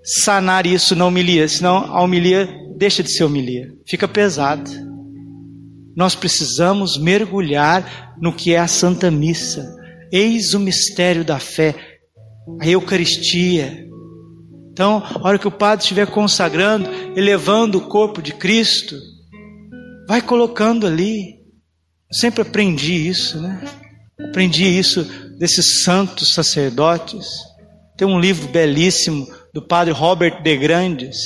sanar 0.03 0.65
isso 0.65 0.95
na 0.95 1.05
homilia, 1.05 1.47
senão 1.47 1.77
a 1.77 2.01
homilia 2.01 2.47
deixa 2.77 3.01
de 3.01 3.11
ser 3.11 3.23
homilia, 3.23 3.73
fica 3.85 4.07
pesada. 4.07 4.86
Nós 5.97 6.15
precisamos 6.15 6.97
mergulhar 6.97 8.15
no 8.21 8.31
que 8.31 8.53
é 8.53 8.59
a 8.59 8.67
Santa 8.67 9.11
Missa. 9.11 9.75
Eis 10.11 10.53
o 10.53 10.59
mistério 10.59 11.25
da 11.25 11.39
fé, 11.39 11.75
a 12.61 12.67
Eucaristia, 12.67 13.87
então, 14.77 15.01
a 15.03 15.27
hora 15.27 15.39
que 15.39 15.47
o 15.47 15.51
padre 15.51 15.81
estiver 15.81 16.05
consagrando, 16.05 16.87
elevando 17.15 17.79
o 17.79 17.87
corpo 17.87 18.21
de 18.21 18.31
Cristo, 18.31 18.95
vai 20.07 20.21
colocando 20.21 20.85
ali. 20.85 21.39
Sempre 22.11 22.43
aprendi 22.43 23.07
isso, 23.07 23.41
né? 23.41 23.59
Aprendi 24.29 24.65
isso 24.65 25.03
desses 25.39 25.81
santos 25.81 26.31
sacerdotes. 26.31 27.27
Tem 27.97 28.07
um 28.07 28.19
livro 28.19 28.49
belíssimo 28.49 29.27
do 29.51 29.63
padre 29.63 29.91
Robert 29.91 30.43
de 30.43 30.55
Grandes, 30.55 31.17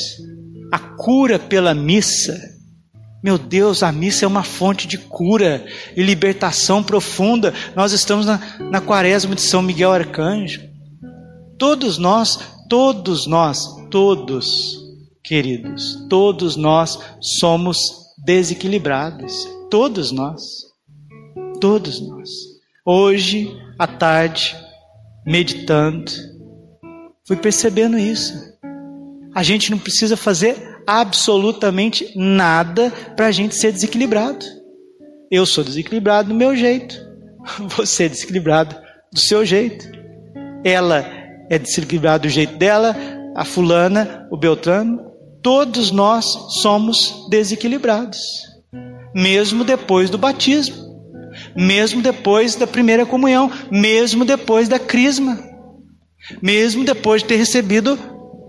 A 0.71 0.79
Cura 0.79 1.37
pela 1.37 1.75
Missa. 1.75 2.39
Meu 3.23 3.37
Deus, 3.37 3.83
a 3.83 3.91
missa 3.91 4.25
é 4.25 4.27
uma 4.27 4.43
fonte 4.43 4.87
de 4.87 4.97
cura 4.97 5.65
e 5.95 6.01
libertação 6.01 6.83
profunda. 6.83 7.53
Nós 7.75 7.91
estamos 7.91 8.25
na, 8.25 8.39
na 8.71 8.81
quaresma 8.81 9.35
de 9.35 9.41
São 9.41 9.61
Miguel 9.61 9.91
Arcanjo. 9.91 10.61
Todos 11.57 11.97
nós 11.99 12.39
Todos 12.71 13.27
nós, 13.27 13.67
todos, 13.89 14.79
queridos, 15.21 16.07
todos 16.07 16.55
nós 16.55 16.97
somos 17.19 17.77
desequilibrados. 18.23 19.45
Todos 19.69 20.09
nós. 20.13 20.41
Todos 21.59 21.99
nós. 21.99 22.29
Hoje, 22.85 23.53
à 23.77 23.85
tarde, 23.85 24.55
meditando, 25.25 26.09
fui 27.27 27.35
percebendo 27.35 27.97
isso. 27.97 28.33
A 29.35 29.43
gente 29.43 29.69
não 29.69 29.77
precisa 29.77 30.15
fazer 30.15 30.70
absolutamente 30.85 32.11
nada 32.15 32.91
para 33.15 33.27
a 33.27 33.31
gente 33.31 33.55
ser 33.55 33.71
desequilibrado. 33.71 34.45
Eu 35.29 35.45
sou 35.45 35.63
desequilibrado 35.63 36.29
do 36.29 36.35
meu 36.35 36.55
jeito, 36.55 36.95
você 37.75 38.05
é 38.05 38.09
desequilibrado 38.09 38.75
do 39.11 39.19
seu 39.19 39.45
jeito. 39.45 39.89
Ela 40.63 41.05
é 41.49 41.57
desequilibrado 41.57 42.23
do 42.23 42.29
jeito 42.29 42.57
dela, 42.57 42.95
a 43.35 43.43
fulana, 43.43 44.27
o 44.31 44.37
Beltrano, 44.37 45.11
todos 45.41 45.91
nós 45.91 46.25
somos 46.61 47.27
desequilibrados, 47.29 48.19
mesmo 49.13 49.63
depois 49.63 50.09
do 50.09 50.17
batismo, 50.17 50.91
mesmo 51.55 52.01
depois 52.01 52.55
da 52.55 52.67
primeira 52.67 53.05
comunhão, 53.05 53.51
mesmo 53.71 54.23
depois 54.23 54.67
da 54.67 54.77
crisma, 54.77 55.39
mesmo 56.41 56.83
depois 56.83 57.21
de 57.21 57.29
ter 57.29 57.37
recebido 57.37 57.97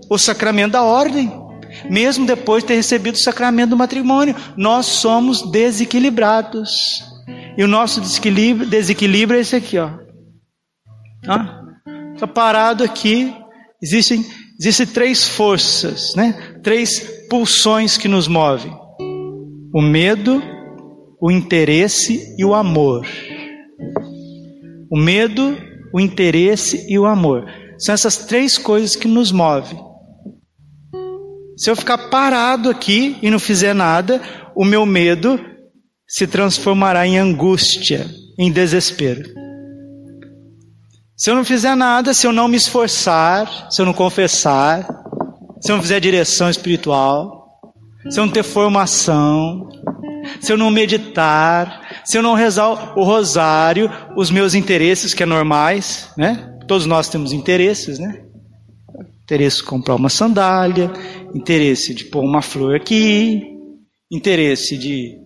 o 0.09 0.17
sacramento 0.17 0.73
da 0.73 0.83
ordem, 0.83 1.31
mesmo 1.89 2.25
depois 2.25 2.63
de 2.63 2.67
ter 2.67 2.75
recebido 2.75 3.15
o 3.15 3.23
sacramento 3.23 3.71
do 3.71 3.77
matrimônio, 3.77 4.35
nós 4.57 4.85
somos 4.85 5.49
desequilibrados. 5.51 7.03
E 7.57 7.63
o 7.63 7.67
nosso 7.67 8.01
desequilíbrio, 8.01 8.69
desequilíbrio 8.69 9.37
é 9.37 9.41
esse 9.41 9.55
aqui, 9.55 9.77
ó. 9.77 9.91
Ah, 11.27 11.61
está 12.13 12.27
parado 12.27 12.83
aqui. 12.83 13.33
Existem, 13.81 14.25
existem 14.59 14.87
três 14.87 15.27
forças, 15.27 16.15
né? 16.15 16.57
três 16.63 16.99
pulsões 17.29 17.97
que 17.97 18.07
nos 18.07 18.27
movem: 18.27 18.73
o 19.73 19.81
medo, 19.81 20.41
o 21.21 21.31
interesse 21.31 22.35
e 22.37 22.43
o 22.43 22.53
amor. 22.53 23.05
O 24.91 24.97
medo, 24.97 25.57
o 25.93 25.99
interesse 25.99 26.85
e 26.87 26.99
o 26.99 27.05
amor. 27.05 27.45
São 27.77 27.93
essas 27.93 28.17
três 28.17 28.57
coisas 28.57 28.95
que 28.95 29.07
nos 29.07 29.31
movem. 29.31 29.79
Se 31.57 31.69
eu 31.69 31.75
ficar 31.75 31.97
parado 32.09 32.69
aqui 32.69 33.17
e 33.21 33.29
não 33.29 33.39
fizer 33.39 33.73
nada, 33.73 34.21
o 34.55 34.65
meu 34.65 34.85
medo 34.85 35.39
se 36.07 36.27
transformará 36.27 37.05
em 37.05 37.17
angústia, 37.17 38.07
em 38.37 38.51
desespero. 38.51 39.23
Se 41.15 41.29
eu 41.29 41.35
não 41.35 41.45
fizer 41.45 41.75
nada, 41.75 42.13
se 42.13 42.25
eu 42.25 42.33
não 42.33 42.47
me 42.47 42.57
esforçar, 42.57 43.67
se 43.71 43.81
eu 43.81 43.85
não 43.85 43.93
confessar, 43.93 44.85
se 45.61 45.71
eu 45.71 45.75
não 45.75 45.81
fizer 45.81 45.99
direção 45.99 46.49
espiritual, 46.49 47.47
se 48.09 48.19
eu 48.19 48.25
não 48.25 48.33
ter 48.33 48.43
formação, 48.43 49.69
se 50.41 50.51
eu 50.51 50.57
não 50.57 50.71
meditar, 50.71 52.01
se 52.03 52.17
eu 52.17 52.23
não 52.23 52.33
rezar 52.33 52.97
o 52.97 53.03
rosário, 53.03 53.89
os 54.17 54.31
meus 54.31 54.55
interesses, 54.55 55.13
que 55.13 55.23
é 55.23 55.25
normais, 55.25 56.09
né? 56.17 56.57
Todos 56.67 56.85
nós 56.85 57.07
temos 57.09 57.31
interesses, 57.31 57.99
né? 57.99 58.22
Interesse 59.23 59.57
de 59.57 59.63
comprar 59.63 59.95
uma 59.95 60.09
sandália, 60.09 60.91
interesse 61.33 61.93
de 61.93 62.05
pôr 62.05 62.23
uma 62.23 62.41
flor 62.41 62.75
aqui, 62.75 63.41
interesse 64.11 64.77
de 64.77 65.17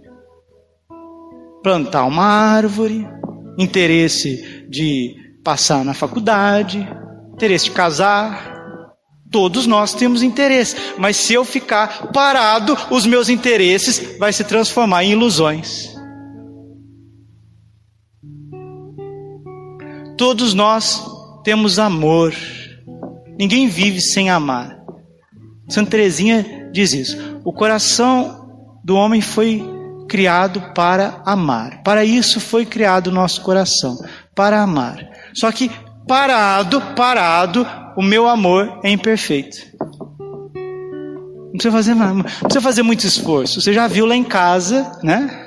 plantar 1.63 2.05
uma 2.05 2.23
árvore, 2.23 3.07
interesse 3.57 4.65
de 4.69 5.15
passar 5.43 5.83
na 5.83 5.93
faculdade, 5.93 6.87
interesse 7.33 7.65
de 7.65 7.71
casar. 7.71 8.55
Todos 9.31 9.67
nós 9.67 9.93
temos 9.93 10.23
interesse, 10.23 10.75
mas 10.97 11.17
se 11.17 11.33
eu 11.33 11.43
ficar 11.43 12.11
parado, 12.13 12.77
os 12.91 13.05
meus 13.05 13.27
interesses 13.29 14.17
vai 14.17 14.31
se 14.31 14.43
transformar 14.43 15.03
em 15.03 15.11
ilusões. 15.11 15.93
Todos 20.17 20.53
nós 20.53 21.03
temos 21.43 21.77
amor. 21.77 22.33
Ninguém 23.37 23.67
vive 23.67 24.01
sem 24.01 24.29
amar. 24.29 24.77
Santa 25.69 25.91
Teresinha 25.91 26.69
diz 26.71 26.93
isso. 26.93 27.39
O 27.43 27.53
coração 27.53 28.47
do 28.83 28.95
homem 28.95 29.21
foi 29.21 29.63
criado 30.07 30.61
para 30.73 31.21
amar. 31.25 31.83
Para 31.83 32.05
isso 32.05 32.39
foi 32.39 32.65
criado 32.65 33.07
o 33.07 33.11
nosso 33.11 33.41
coração, 33.41 33.97
para 34.33 34.61
amar. 34.61 34.97
Só 35.33 35.51
que 35.51 35.69
parado, 36.07 36.81
parado, 36.95 37.67
o 37.95 38.01
meu 38.01 38.27
amor 38.27 38.79
é 38.83 38.89
imperfeito. 38.89 39.57
Não 40.55 41.51
precisa 41.51 41.71
fazer, 41.71 41.95
não 41.95 42.23
precisa 42.23 42.61
fazer 42.61 42.83
muito 42.83 43.05
esforço. 43.05 43.61
Você 43.61 43.73
já 43.73 43.87
viu 43.87 44.05
lá 44.05 44.15
em 44.15 44.23
casa, 44.23 44.91
né? 45.03 45.45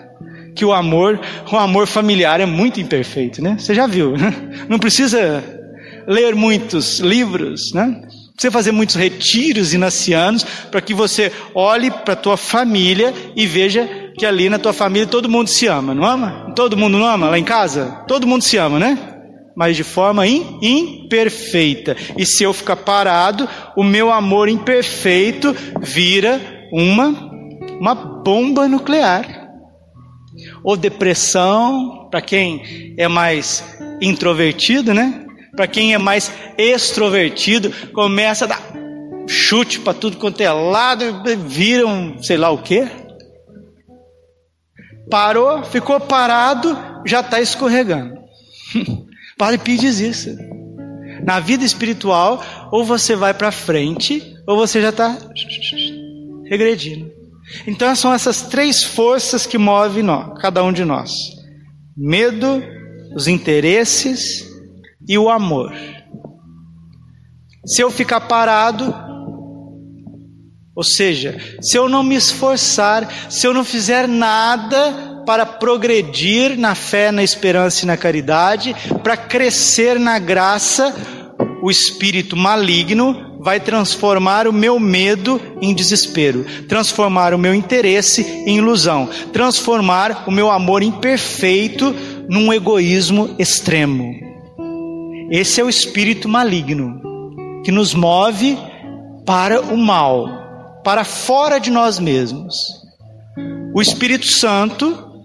Que 0.55 0.65
o 0.65 0.73
amor, 0.73 1.21
o 1.51 1.57
amor 1.57 1.87
familiar 1.87 2.41
é 2.41 2.47
muito 2.47 2.81
imperfeito, 2.81 3.43
né? 3.43 3.57
Você 3.59 3.75
já 3.75 3.87
viu, 3.87 4.17
né? 4.17 4.67
Não 4.69 4.79
precisa 4.79 5.60
ler 6.07 6.35
muitos 6.35 7.01
livros, 7.01 7.73
né? 7.73 8.03
Precisa 8.33 8.51
fazer 8.51 8.73
muitos 8.73 8.97
retiros 8.97 9.75
inacianos 9.75 10.45
para 10.71 10.81
que 10.81 10.95
você 10.95 11.31
olhe 11.55 11.91
para 11.91 12.15
a 12.15 12.17
tua 12.17 12.37
família 12.37 13.13
e 13.37 13.47
veja 13.47 14.13
que 14.17 14.25
ali 14.25 14.49
na 14.49 14.59
tua 14.59 14.73
família 14.73 15.07
todo 15.07 15.29
mundo 15.29 15.49
se 15.49 15.67
ama, 15.67 15.95
não 15.95 16.05
ama? 16.05 16.53
Todo 16.57 16.77
mundo 16.77 16.99
não 16.99 17.07
ama 17.07 17.29
lá 17.29 17.39
em 17.39 17.45
casa? 17.45 18.03
Todo 18.09 18.27
mundo 18.27 18.43
se 18.43 18.57
ama, 18.57 18.79
né? 18.79 18.99
Mas 19.55 19.77
de 19.77 19.85
forma 19.85 20.27
imperfeita. 20.27 21.97
E 22.17 22.25
se 22.25 22.43
eu 22.43 22.53
ficar 22.55 22.77
parado, 22.77 23.47
o 23.77 23.85
meu 23.85 24.11
amor 24.11 24.49
imperfeito 24.49 25.55
vira 25.83 26.41
uma 26.73 27.31
uma 27.81 27.95
bomba 27.95 28.69
nuclear. 28.69 29.49
Ou 30.63 30.77
depressão, 30.77 32.09
para 32.11 32.21
quem 32.21 32.95
é 32.97 33.09
mais 33.09 33.79
introvertido, 34.01 34.93
né? 34.93 35.25
Para 35.55 35.67
quem 35.67 35.95
é 35.95 35.99
mais 35.99 36.31
extrovertido, 36.57 37.73
começa 37.93 38.45
a 38.45 38.49
dar 38.49 38.63
chute 39.29 39.81
para 39.81 39.95
tudo 39.95 40.17
quanto 40.17 40.41
é 40.41 40.51
lado, 40.51 41.23
vira 41.47 41.87
um 41.87 42.23
sei 42.23 42.37
lá 42.37 42.51
o 42.51 42.63
quê. 42.63 42.89
Parou, 45.11 45.65
ficou 45.65 46.01
parado, 46.01 46.77
já 47.07 47.21
está 47.21 47.41
escorregando. 47.41 48.15
Padre 49.37 49.59
Pio 49.59 49.79
diz 49.79 49.99
isso. 49.99 50.37
Na 51.25 51.41
vida 51.41 51.65
espiritual, 51.65 52.43
ou 52.71 52.85
você 52.85 53.15
vai 53.17 53.35
para 53.35 53.51
frente, 53.51 54.35
ou 54.47 54.57
você 54.57 54.81
já 54.81 54.91
está 54.91 55.19
regredindo. 56.49 57.11
Então 57.67 57.95
são 57.95 58.13
essas 58.13 58.43
três 58.43 58.83
forças 58.83 59.47
que 59.47 59.59
movem 59.59 60.03
nós, 60.03 60.41
cada 60.41 60.63
um 60.63 60.73
de 60.73 60.85
nós: 60.85 61.11
medo, 61.97 62.63
os 63.15 63.27
interesses 63.27 64.50
e 65.09 65.19
o 65.19 65.29
amor. 65.29 65.73
Se 67.65 67.83
eu 67.83 67.91
ficar 67.91 68.23
parado, 68.23 68.95
ou 70.75 70.85
seja, 70.85 71.39
se 71.61 71.77
eu 71.77 71.89
não 71.89 72.03
me 72.03 72.15
esforçar, 72.15 73.07
se 73.31 73.47
eu 73.47 73.53
não 73.53 73.65
fizer 73.65 74.09
nada 74.09 75.23
para 75.27 75.45
progredir 75.45 76.59
na 76.59 76.75
fé, 76.75 77.13
na 77.13 77.23
esperança 77.23 77.85
e 77.85 77.87
na 77.87 77.97
caridade, 77.97 78.75
para 79.03 79.17
crescer 79.17 80.01
na 80.01 80.19
graça, 80.19 80.95
o 81.63 81.71
espírito 81.71 82.37
maligno 82.37 83.39
vai 83.41 83.61
transformar 83.61 84.47
o 84.47 84.53
meu 84.53 84.79
medo 84.79 85.41
em 85.61 85.75
desespero, 85.75 86.47
transformar 86.69 87.35
o 87.35 87.39
meu 87.39 87.55
interesse 87.55 88.23
em 88.23 88.59
ilusão, 88.59 89.09
transformar 89.33 90.25
o 90.27 90.31
meu 90.31 90.51
amor 90.51 90.83
imperfeito 90.83 91.95
num 92.29 92.53
egoísmo 92.53 93.35
extremo. 93.39 94.30
Esse 95.31 95.61
é 95.61 95.65
o 95.65 95.69
espírito 95.69 96.29
maligno 96.29 97.01
que 97.65 97.71
nos 97.71 97.95
move 97.95 98.59
para 99.25 99.61
o 99.61 99.77
mal, 99.77 100.81
para 100.83 101.05
fora 101.05 101.61
de 101.61 101.71
nós 101.71 102.01
mesmos. 102.01 102.57
O 103.73 103.81
Espírito 103.81 104.27
Santo 104.27 105.23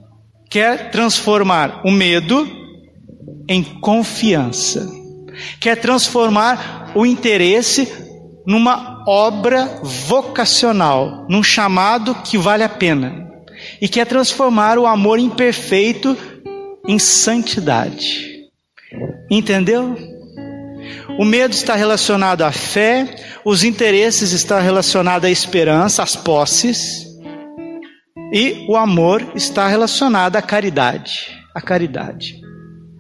quer 0.47 0.91
transformar 0.91 1.81
o 1.83 1.89
medo 1.89 2.47
em 3.49 3.63
confiança, 3.63 4.87
quer 5.59 5.77
transformar 5.77 6.91
o 6.93 7.03
interesse 7.03 7.91
numa 8.45 9.03
obra 9.07 9.81
vocacional, 9.81 11.25
num 11.27 11.41
chamado 11.41 12.13
que 12.23 12.37
vale 12.37 12.63
a 12.63 12.69
pena, 12.69 13.27
e 13.81 13.89
quer 13.89 14.05
transformar 14.05 14.77
o 14.77 14.85
amor 14.85 15.17
imperfeito 15.17 16.15
em 16.87 16.99
santidade. 16.99 18.34
Entendeu? 19.29 19.95
O 21.17 21.25
medo 21.25 21.53
está 21.53 21.75
relacionado 21.75 22.41
à 22.41 22.51
fé, 22.51 23.15
os 23.43 23.63
interesses 23.63 24.31
estão 24.31 24.61
relacionados 24.61 25.27
à 25.27 25.31
esperança, 25.31 26.03
às 26.03 26.15
posses, 26.15 27.05
e 28.33 28.65
o 28.67 28.75
amor 28.75 29.31
está 29.35 29.67
relacionado 29.67 30.35
à 30.35 30.41
caridade, 30.41 31.29
à 31.53 31.61
caridade. 31.61 32.41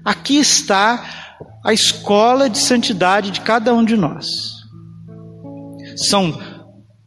Aqui 0.03 0.37
está 0.37 1.03
a 1.63 1.73
escola 1.73 2.49
de 2.49 2.57
santidade 2.57 3.31
de 3.31 3.41
cada 3.41 3.73
um 3.73 3.83
de 3.83 3.97
nós. 3.97 4.27
São 5.97 6.39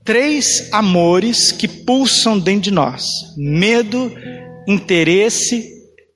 três 0.04 0.68
amores 0.72 1.52
que 1.52 1.68
pulsam 1.68 2.38
dentro 2.38 2.62
de 2.62 2.70
nós: 2.70 3.06
medo, 3.36 4.12
interesse 4.66 5.66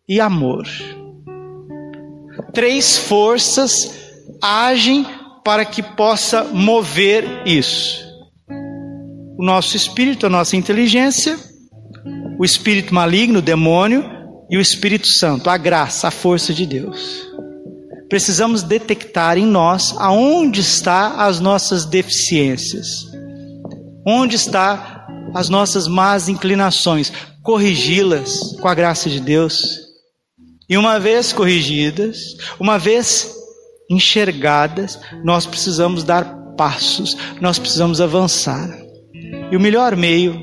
e 0.08 0.20
amor 0.20 0.66
três 2.52 2.96
forças 2.96 3.90
agem 4.40 5.06
para 5.44 5.64
que 5.64 5.82
possa 5.82 6.44
mover 6.44 7.42
isso: 7.46 8.04
o 9.38 9.44
nosso 9.44 9.76
espírito, 9.76 10.26
a 10.26 10.30
nossa 10.30 10.56
inteligência, 10.56 11.38
o 12.38 12.44
espírito 12.44 12.94
maligno, 12.94 13.38
o 13.38 13.42
demônio, 13.42 14.22
e 14.52 14.58
o 14.58 14.60
Espírito 14.60 15.08
Santo, 15.08 15.48
a 15.48 15.56
graça, 15.56 16.08
a 16.08 16.10
força 16.10 16.52
de 16.52 16.66
Deus. 16.66 17.26
Precisamos 18.06 18.62
detectar 18.62 19.38
em 19.38 19.46
nós 19.46 19.94
aonde 19.96 20.60
está 20.60 21.24
as 21.24 21.40
nossas 21.40 21.86
deficiências, 21.86 23.06
onde 24.06 24.36
está 24.36 25.06
as 25.34 25.48
nossas 25.48 25.88
más 25.88 26.28
inclinações, 26.28 27.10
corrigi-las 27.42 28.54
com 28.60 28.68
a 28.68 28.74
graça 28.74 29.08
de 29.08 29.20
Deus 29.20 29.80
e 30.68 30.76
uma 30.76 30.98
vez 30.98 31.32
corrigidas, 31.32 32.36
uma 32.58 32.78
vez 32.78 33.34
enxergadas, 33.90 34.98
nós 35.22 35.46
precisamos 35.46 36.04
dar 36.04 36.24
passos, 36.56 37.16
nós 37.40 37.58
precisamos 37.58 38.00
avançar. 38.00 38.70
E 39.50 39.56
o 39.56 39.60
melhor 39.60 39.96
meio, 39.96 40.42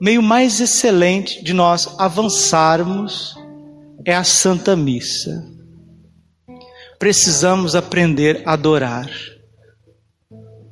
meio 0.00 0.22
mais 0.22 0.60
excelente 0.60 1.42
de 1.44 1.52
nós 1.52 1.94
avançarmos 1.98 3.34
é 4.06 4.14
a 4.14 4.24
Santa 4.24 4.74
Missa. 4.74 5.44
Precisamos 6.98 7.74
aprender 7.74 8.42
a 8.46 8.52
adorar. 8.52 9.10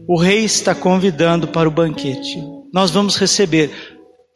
O 0.07 0.18
rei 0.18 0.44
está 0.44 0.75
convidando 0.75 1.49
para 1.49 1.68
o 1.68 1.73
banquete. 1.73 2.42
Nós 2.73 2.90
vamos 2.90 3.16
receber 3.16 3.71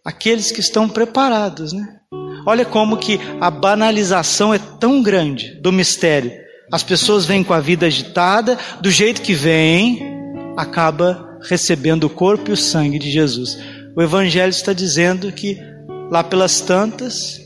aqueles 0.04 0.50
que 0.50 0.60
estão 0.60 0.88
preparados, 0.88 1.72
né? 1.72 2.01
Olha 2.46 2.64
como 2.64 2.96
que 2.96 3.20
a 3.40 3.50
banalização 3.50 4.52
é 4.52 4.58
tão 4.58 5.02
grande 5.02 5.54
do 5.60 5.72
mistério. 5.72 6.32
As 6.72 6.82
pessoas 6.82 7.26
vêm 7.26 7.44
com 7.44 7.52
a 7.52 7.60
vida 7.60 7.86
agitada, 7.86 8.58
do 8.80 8.90
jeito 8.90 9.22
que 9.22 9.34
vêm, 9.34 10.00
acaba 10.56 11.38
recebendo 11.42 12.04
o 12.04 12.10
corpo 12.10 12.50
e 12.50 12.52
o 12.52 12.56
sangue 12.56 12.98
de 12.98 13.10
Jesus. 13.10 13.58
O 13.96 14.02
Evangelho 14.02 14.50
está 14.50 14.72
dizendo 14.72 15.30
que 15.32 15.58
lá 16.10 16.24
pelas 16.24 16.60
tantas, 16.60 17.40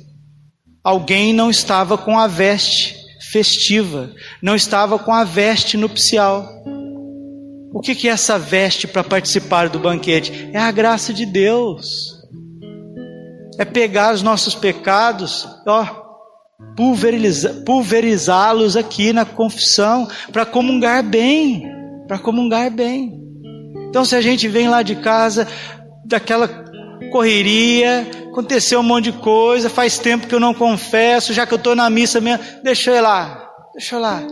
alguém 0.82 1.32
não 1.32 1.50
estava 1.50 1.98
com 1.98 2.18
a 2.18 2.26
veste 2.26 2.94
festiva, 3.30 4.10
não 4.40 4.54
estava 4.54 4.98
com 4.98 5.12
a 5.12 5.24
veste 5.24 5.76
nupcial. 5.76 6.48
O 7.72 7.80
que 7.80 8.08
é 8.08 8.12
essa 8.12 8.38
veste 8.38 8.86
para 8.86 9.04
participar 9.04 9.68
do 9.68 9.78
banquete? 9.78 10.48
É 10.52 10.58
a 10.58 10.70
graça 10.70 11.12
de 11.12 11.26
Deus 11.26 12.15
é 13.58 13.64
pegar 13.64 14.14
os 14.14 14.22
nossos 14.22 14.54
pecados, 14.54 15.48
ó, 15.66 16.06
pulverizá-los 17.64 18.76
aqui 18.76 19.12
na 19.12 19.24
confissão, 19.24 20.08
para 20.32 20.46
comungar 20.46 21.02
bem, 21.02 21.62
para 22.06 22.18
comungar 22.18 22.70
bem. 22.70 23.20
Então, 23.88 24.04
se 24.04 24.14
a 24.14 24.20
gente 24.20 24.48
vem 24.48 24.68
lá 24.68 24.82
de 24.82 24.96
casa, 24.96 25.46
daquela 26.04 26.48
correria, 27.10 28.06
aconteceu 28.30 28.80
um 28.80 28.82
monte 28.82 29.10
de 29.10 29.18
coisa, 29.18 29.70
faz 29.70 29.98
tempo 29.98 30.26
que 30.26 30.34
eu 30.34 30.40
não 30.40 30.52
confesso, 30.52 31.32
já 31.32 31.46
que 31.46 31.54
eu 31.54 31.58
estou 31.58 31.74
na 31.74 31.88
missa 31.88 32.20
mesmo, 32.20 32.44
deixa 32.62 32.90
eu 32.90 32.96
ir 32.96 33.00
lá, 33.00 33.48
deixa 33.74 33.96
eu 33.96 33.98
ir 33.98 34.02
lá. 34.02 34.22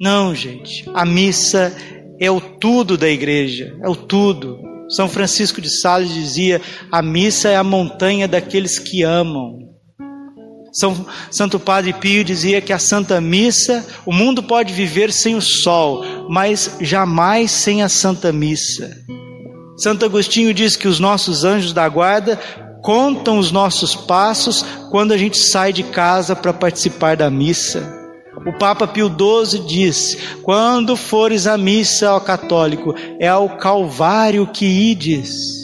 Não, 0.00 0.34
gente, 0.34 0.88
a 0.94 1.04
missa 1.04 1.74
é 2.20 2.30
o 2.30 2.40
tudo 2.40 2.96
da 2.96 3.08
igreja, 3.08 3.76
é 3.82 3.88
o 3.88 3.96
tudo. 3.96 4.67
São 4.88 5.08
Francisco 5.08 5.60
de 5.60 5.70
Sales 5.70 6.12
dizia: 6.12 6.60
a 6.90 7.02
missa 7.02 7.48
é 7.48 7.56
a 7.56 7.64
montanha 7.64 8.26
daqueles 8.26 8.78
que 8.78 9.02
amam. 9.02 9.68
São 10.72 11.06
Santo 11.30 11.58
Padre 11.58 11.92
Pio 11.92 12.22
dizia 12.22 12.60
que 12.60 12.72
a 12.72 12.78
Santa 12.78 13.20
Missa, 13.20 13.86
o 14.04 14.12
mundo 14.12 14.42
pode 14.42 14.72
viver 14.72 15.12
sem 15.12 15.34
o 15.34 15.40
sol, 15.40 16.04
mas 16.28 16.76
jamais 16.80 17.50
sem 17.50 17.82
a 17.82 17.88
Santa 17.88 18.32
Missa. 18.32 18.96
Santo 19.76 20.04
Agostinho 20.04 20.52
diz 20.52 20.76
que 20.76 20.88
os 20.88 21.00
nossos 21.00 21.44
anjos 21.44 21.72
da 21.72 21.88
guarda 21.88 22.38
contam 22.82 23.38
os 23.38 23.50
nossos 23.50 23.94
passos 23.94 24.64
quando 24.90 25.12
a 25.12 25.16
gente 25.16 25.38
sai 25.38 25.72
de 25.72 25.82
casa 25.82 26.34
para 26.34 26.52
participar 26.52 27.16
da 27.16 27.30
missa. 27.30 28.07
O 28.46 28.52
Papa 28.52 28.86
Pio 28.86 29.08
XII 29.08 29.60
diz: 29.60 30.18
quando 30.42 30.96
fores 30.96 31.46
à 31.46 31.58
missa 31.58 32.10
ao 32.10 32.20
católico, 32.20 32.94
é 33.18 33.28
ao 33.28 33.56
Calvário 33.56 34.46
que 34.46 34.64
ides. 34.64 35.58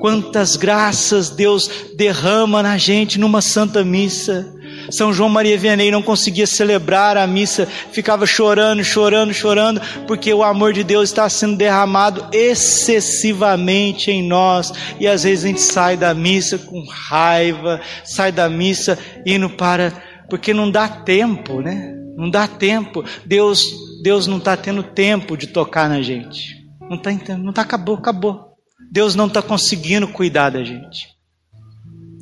Quantas 0.00 0.54
graças 0.54 1.30
Deus 1.30 1.68
derrama 1.96 2.62
na 2.62 2.78
gente 2.78 3.18
numa 3.18 3.42
santa 3.42 3.84
missa. 3.84 4.54
São 4.90 5.12
João 5.12 5.28
Maria 5.28 5.58
Vianney 5.58 5.90
não 5.90 6.00
conseguia 6.00 6.46
celebrar 6.46 7.16
a 7.16 7.26
missa, 7.26 7.68
ficava 7.92 8.24
chorando, 8.26 8.82
chorando, 8.82 9.34
chorando, 9.34 9.82
porque 10.06 10.32
o 10.32 10.42
amor 10.42 10.72
de 10.72 10.82
Deus 10.82 11.10
está 11.10 11.28
sendo 11.28 11.56
derramado 11.56 12.26
excessivamente 12.32 14.10
em 14.10 14.22
nós. 14.22 14.72
E 14.98 15.06
às 15.06 15.24
vezes 15.24 15.44
a 15.44 15.48
gente 15.48 15.60
sai 15.60 15.96
da 15.96 16.14
missa 16.14 16.56
com 16.56 16.82
raiva, 16.88 17.80
sai 18.04 18.32
da 18.32 18.48
missa 18.48 18.98
indo 19.26 19.50
para. 19.50 20.07
Porque 20.28 20.52
não 20.52 20.70
dá 20.70 20.88
tempo, 20.88 21.60
né? 21.60 21.94
Não 22.16 22.30
dá 22.30 22.46
tempo. 22.46 23.04
Deus, 23.24 23.72
Deus 24.02 24.26
não 24.26 24.38
está 24.38 24.56
tendo 24.56 24.82
tempo 24.82 25.36
de 25.36 25.48
tocar 25.48 25.88
na 25.88 26.02
gente. 26.02 26.56
Não 26.80 26.96
está 26.96 27.10
não 27.36 27.50
está, 27.50 27.62
acabou, 27.62 27.96
acabou. 27.96 28.54
Deus 28.90 29.14
não 29.14 29.26
está 29.26 29.42
conseguindo 29.42 30.08
cuidar 30.08 30.50
da 30.50 30.64
gente. 30.64 31.08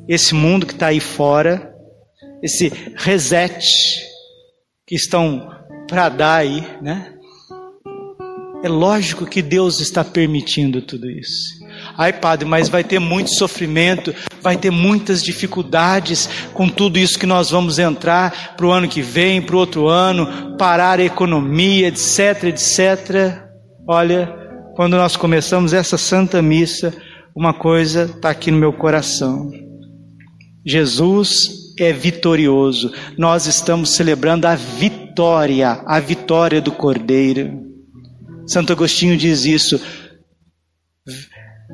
Esse 0.07 0.33
mundo 0.33 0.65
que 0.65 0.73
está 0.73 0.87
aí 0.87 0.99
fora 0.99 1.73
esse 2.41 2.69
reset 2.95 3.65
que 4.85 4.95
estão 4.95 5.49
para 5.87 6.09
dar 6.09 6.35
aí, 6.35 6.61
né? 6.81 7.16
É 8.67 8.69
lógico 8.69 9.25
que 9.25 9.41
Deus 9.41 9.79
está 9.79 10.03
permitindo 10.03 10.81
tudo 10.81 11.09
isso. 11.09 11.53
Ai, 11.97 12.11
padre, 12.11 12.45
mas 12.45 12.67
vai 12.67 12.83
ter 12.83 12.99
muito 12.99 13.33
sofrimento, 13.33 14.13
vai 14.41 14.57
ter 14.57 14.71
muitas 14.71 15.23
dificuldades 15.23 16.29
com 16.53 16.67
tudo 16.67 16.99
isso 16.99 17.17
que 17.17 17.25
nós 17.25 17.49
vamos 17.49 17.79
entrar 17.79 18.57
para 18.57 18.65
o 18.65 18.71
ano 18.73 18.89
que 18.89 19.01
vem, 19.01 19.41
para 19.41 19.55
o 19.55 19.59
outro 19.59 19.87
ano, 19.87 20.57
parar 20.57 20.99
a 20.99 21.05
economia, 21.05 21.87
etc, 21.87 22.43
etc. 22.43 23.41
Olha, 23.87 24.35
quando 24.75 24.97
nós 24.97 25.15
começamos 25.15 25.71
essa 25.71 25.97
Santa 25.97 26.41
Missa, 26.41 26.93
uma 27.33 27.53
coisa 27.53 28.11
está 28.13 28.31
aqui 28.31 28.51
no 28.51 28.57
meu 28.57 28.73
coração. 28.73 29.49
Jesus 30.65 31.73
é 31.79 31.93
vitorioso. 31.93 32.91
Nós 33.17 33.45
estamos 33.45 33.91
celebrando 33.91 34.45
a 34.45 34.55
vitória, 34.55 35.81
a 35.85 36.01
vitória 36.01 36.59
do 36.59 36.73
Cordeiro. 36.73 37.66
Santo 38.47 38.71
Agostinho 38.71 39.17
diz 39.17 39.45
isso. 39.45 39.79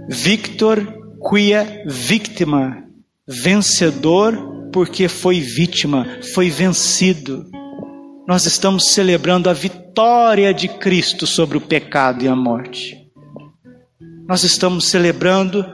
Victor 0.09 1.01
quia 1.29 1.83
victima, 1.85 2.83
vencedor 3.27 4.69
porque 4.71 5.07
foi 5.07 5.39
vítima, 5.39 6.19
foi 6.33 6.49
vencido. 6.49 7.45
Nós 8.27 8.45
estamos 8.45 8.93
celebrando 8.93 9.49
a 9.49 9.53
vitória 9.53 10.53
de 10.53 10.67
Cristo 10.67 11.27
sobre 11.27 11.57
o 11.57 11.61
pecado 11.61 12.23
e 12.23 12.27
a 12.27 12.35
morte. 12.35 12.97
Nós 14.27 14.43
estamos 14.43 14.85
celebrando 14.87 15.65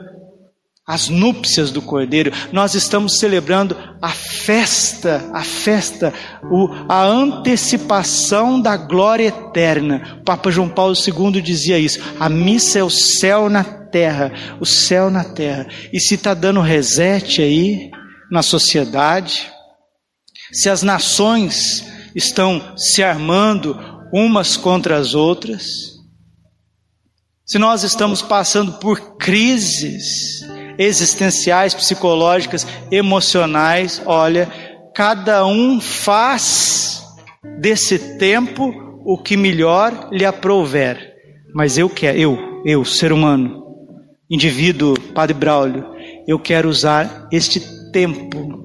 as 0.86 1.08
núpcias 1.08 1.70
do 1.70 1.80
Cordeiro, 1.80 2.32
nós 2.52 2.74
estamos 2.74 3.18
celebrando 3.18 3.76
a 4.02 4.08
festa, 4.08 5.30
a 5.32 5.44
festa, 5.44 6.12
o, 6.50 6.68
a 6.88 7.04
antecipação 7.04 8.60
da 8.60 8.76
glória 8.76 9.26
eterna. 9.28 10.18
O 10.20 10.24
Papa 10.24 10.50
João 10.50 10.68
Paulo 10.68 10.94
II 10.94 11.40
dizia 11.40 11.78
isso: 11.78 12.00
a 12.18 12.28
missa 12.28 12.78
é 12.78 12.82
o 12.82 12.90
céu 12.90 13.48
na 13.48 13.62
terra, 13.62 14.32
o 14.60 14.66
céu 14.66 15.10
na 15.10 15.22
terra. 15.22 15.68
E 15.92 16.00
se 16.00 16.14
está 16.14 16.34
dando 16.34 16.60
reset 16.60 17.40
aí 17.40 17.90
na 18.30 18.42
sociedade, 18.42 19.50
se 20.52 20.68
as 20.68 20.82
nações 20.82 21.84
estão 22.14 22.76
se 22.76 23.02
armando 23.02 23.78
umas 24.12 24.56
contra 24.56 24.96
as 24.96 25.14
outras, 25.14 25.90
se 27.46 27.58
nós 27.58 27.82
estamos 27.82 28.22
passando 28.22 28.74
por 28.74 29.16
crises, 29.16 30.39
existenciais, 30.80 31.74
psicológicas, 31.74 32.66
emocionais. 32.90 34.02
Olha, 34.06 34.48
cada 34.94 35.44
um 35.44 35.78
faz 35.78 37.04
desse 37.58 38.16
tempo 38.16 38.72
o 39.04 39.18
que 39.18 39.36
melhor 39.36 40.08
lhe 40.10 40.24
aprouver. 40.24 41.14
Mas 41.54 41.76
eu 41.76 41.88
quero, 41.90 42.18
eu, 42.18 42.38
eu, 42.64 42.84
ser 42.84 43.12
humano, 43.12 43.62
indivíduo, 44.30 44.98
Padre 45.14 45.34
Braulio, 45.34 45.84
eu 46.26 46.38
quero 46.38 46.68
usar 46.68 47.28
este 47.30 47.60
tempo 47.92 48.64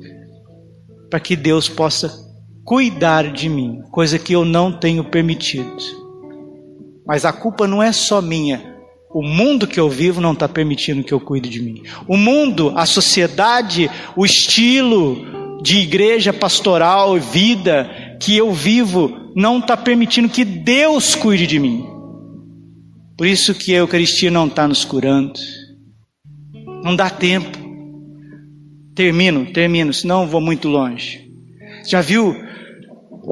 para 1.09 1.19
que 1.19 1.35
Deus 1.35 1.67
possa 1.67 2.11
cuidar 2.63 3.31
de 3.31 3.49
mim, 3.49 3.81
coisa 3.91 4.17
que 4.17 4.33
eu 4.33 4.45
não 4.45 4.71
tenho 4.79 5.03
permitido. 5.03 5.75
Mas 7.05 7.25
a 7.25 7.33
culpa 7.33 7.67
não 7.67 7.83
é 7.83 7.91
só 7.91 8.21
minha, 8.21 8.74
o 9.15 9.23
mundo 9.23 9.65
que 9.65 9.79
eu 9.79 9.89
vivo 9.89 10.19
não 10.19 10.33
está 10.33 10.45
permitindo 10.45 11.01
que 11.01 11.13
eu 11.13 11.21
cuide 11.21 11.49
de 11.49 11.61
mim. 11.61 11.81
O 12.05 12.17
mundo, 12.17 12.73
a 12.75 12.85
sociedade, 12.85 13.89
o 14.13 14.25
estilo 14.25 15.61
de 15.63 15.77
igreja 15.77 16.33
pastoral, 16.33 17.17
vida 17.17 17.89
que 18.19 18.35
eu 18.35 18.51
vivo, 18.51 19.31
não 19.33 19.59
está 19.59 19.77
permitindo 19.77 20.27
que 20.27 20.43
Deus 20.43 21.15
cuide 21.15 21.47
de 21.47 21.57
mim. 21.59 21.87
Por 23.17 23.25
isso 23.25 23.55
que 23.55 23.73
a 23.73 23.77
Eucaristia 23.77 24.29
não 24.29 24.47
está 24.47 24.67
nos 24.67 24.83
curando. 24.83 25.39
Não 26.83 26.93
dá 26.93 27.09
tempo. 27.09 27.57
Termino, 28.93 29.45
termino, 29.53 29.93
senão 29.93 30.27
vou 30.27 30.41
muito 30.41 30.67
longe. 30.67 31.31
Já 31.87 32.01
viu, 32.01 32.35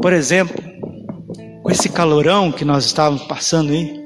por 0.02 0.14
exemplo, 0.14 0.64
com 1.62 1.70
esse 1.70 1.90
calorão 1.90 2.54
que 2.54 2.64
nós 2.64 2.86
estávamos 2.86 3.24
passando 3.24 3.74
aí? 3.74 4.03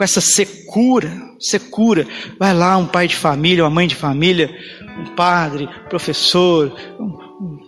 Com 0.00 0.04
essa 0.04 0.22
secura, 0.22 1.12
secura. 1.38 2.06
Vai 2.38 2.54
lá 2.54 2.78
um 2.78 2.86
pai 2.86 3.06
de 3.06 3.14
família, 3.14 3.62
uma 3.62 3.68
mãe 3.68 3.86
de 3.86 3.94
família, 3.94 4.50
um 4.98 5.14
padre, 5.14 5.68
professor, 5.90 6.74
um, 6.98 7.04
um 7.04 7.58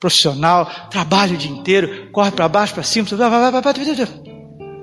profissional, 0.00 0.68
trabalha 0.90 1.34
o 1.34 1.36
dia 1.36 1.52
inteiro, 1.52 2.10
corre 2.10 2.32
para 2.32 2.48
baixo, 2.48 2.74
para 2.74 2.82
cima, 2.82 3.06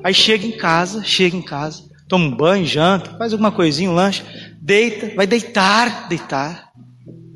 aí 0.02 0.13
chega 0.13 0.47
em 0.47 0.56
casa, 0.56 1.04
chega 1.04 1.36
em 1.36 1.41
casa, 1.41 1.84
toma 2.08 2.23
um 2.23 2.34
banho, 2.34 2.65
janta, 2.65 3.17
faz 3.17 3.34
alguma 3.34 3.52
coisinha, 3.52 3.91
um 3.91 3.93
lanche, 3.93 4.23
deita, 4.62 5.13
vai 5.13 5.28
deitar, 5.28 6.08
deitar, 6.08 6.69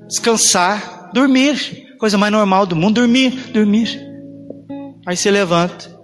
descansar, 0.08 1.12
dormir, 1.14 1.98
coisa 2.00 2.18
mais 2.18 2.32
normal 2.32 2.66
do 2.66 2.76
mundo, 2.78 3.02
dormir, 3.02 3.32
dormir. 3.52 4.00
Aí 5.06 5.18
você 5.18 5.30
levanta, 5.30 6.00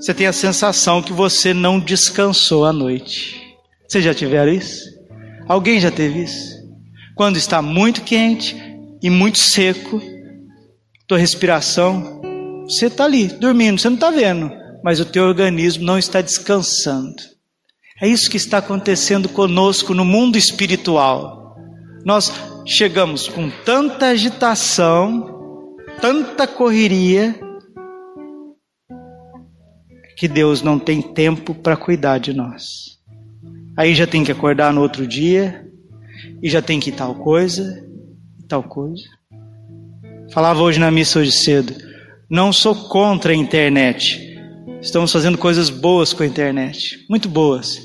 você 0.00 0.14
tem 0.14 0.26
a 0.26 0.32
sensação 0.32 1.02
que 1.02 1.12
você 1.12 1.52
não 1.52 1.78
descansou 1.78 2.64
à 2.64 2.72
noite. 2.72 3.38
Vocês 3.86 4.02
já 4.02 4.14
tiveram 4.14 4.50
isso? 4.50 4.88
Alguém 5.46 5.78
já 5.78 5.90
teve 5.90 6.22
isso? 6.22 6.58
Quando 7.14 7.36
está 7.36 7.60
muito 7.60 8.00
quente 8.00 8.56
e 9.02 9.10
muito 9.10 9.36
seco, 9.36 10.00
tua 11.06 11.18
respiração, 11.18 12.22
você 12.64 12.86
está 12.86 13.04
ali 13.04 13.26
dormindo, 13.26 13.78
você 13.78 13.90
não 13.90 13.96
está 13.96 14.10
vendo, 14.10 14.50
mas 14.82 15.00
o 15.00 15.04
teu 15.04 15.24
organismo 15.24 15.84
não 15.84 15.98
está 15.98 16.22
descansando. 16.22 17.22
É 18.00 18.08
isso 18.08 18.30
que 18.30 18.38
está 18.38 18.56
acontecendo 18.56 19.28
conosco 19.28 19.92
no 19.92 20.06
mundo 20.06 20.38
espiritual. 20.38 21.56
Nós 22.06 22.32
chegamos 22.64 23.28
com 23.28 23.50
tanta 23.66 24.06
agitação, 24.06 25.76
tanta 26.00 26.46
correria, 26.46 27.38
que 30.20 30.28
Deus 30.28 30.60
não 30.60 30.78
tem 30.78 31.00
tempo 31.00 31.54
para 31.54 31.78
cuidar 31.78 32.18
de 32.18 32.34
nós. 32.34 32.98
Aí 33.74 33.94
já 33.94 34.06
tem 34.06 34.22
que 34.22 34.30
acordar 34.30 34.70
no 34.70 34.82
outro 34.82 35.06
dia, 35.06 35.66
e 36.42 36.50
já 36.50 36.60
tem 36.60 36.78
que 36.78 36.92
tal 36.92 37.14
coisa, 37.14 37.82
tal 38.46 38.62
coisa. 38.62 39.02
Falava 40.30 40.60
hoje 40.60 40.78
na 40.78 40.90
missa 40.90 41.20
hoje 41.20 41.32
cedo, 41.32 41.74
não 42.28 42.52
sou 42.52 42.74
contra 42.74 43.32
a 43.32 43.34
internet. 43.34 44.38
Estamos 44.82 45.10
fazendo 45.10 45.38
coisas 45.38 45.70
boas 45.70 46.12
com 46.12 46.22
a 46.22 46.26
internet, 46.26 46.98
muito 47.08 47.26
boas, 47.26 47.80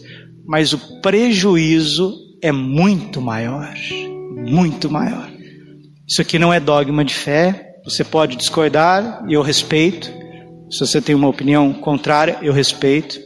mas 0.46 0.74
o 0.74 1.00
prejuízo 1.00 2.14
é 2.42 2.52
muito 2.52 3.22
maior, 3.22 3.74
muito 4.46 4.92
maior. 4.92 5.32
Isso 6.06 6.22
aqui 6.22 6.38
não 6.38 6.54
é 6.54 6.60
dogma 6.60 7.06
de 7.06 7.14
fé, 7.14 7.78
você 7.86 8.04
pode 8.04 8.36
discordar 8.36 9.24
e 9.26 9.36
eu 9.36 9.42
respeito, 9.42 10.12
se 10.70 10.80
você 10.80 11.02
tem 11.02 11.16
uma 11.16 11.28
opinião 11.28 11.74
contrária, 11.74 12.38
eu 12.42 12.54
respeito, 12.54 13.20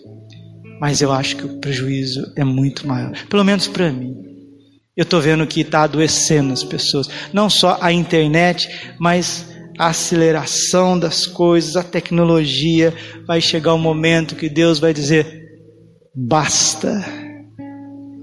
mas 0.79 1.01
eu 1.01 1.11
acho 1.11 1.35
que 1.35 1.45
o 1.45 1.59
prejuízo 1.59 2.31
é 2.35 2.43
muito 2.43 2.87
maior, 2.87 3.11
pelo 3.29 3.43
menos 3.43 3.67
para 3.67 3.91
mim. 3.91 4.15
Eu 4.95 5.03
estou 5.03 5.21
vendo 5.21 5.47
que 5.47 5.61
está 5.61 5.83
adoecendo 5.83 6.51
as 6.51 6.63
pessoas, 6.63 7.09
não 7.31 7.49
só 7.49 7.77
a 7.79 7.91
internet, 7.91 8.93
mas 8.99 9.47
a 9.79 9.87
aceleração 9.87 10.99
das 10.99 11.25
coisas, 11.25 11.77
a 11.77 11.83
tecnologia. 11.83 12.93
Vai 13.25 13.39
chegar 13.39 13.71
o 13.73 13.77
um 13.77 13.81
momento 13.81 14.35
que 14.35 14.49
Deus 14.49 14.77
vai 14.77 14.93
dizer: 14.93 15.47
basta. 16.13 17.01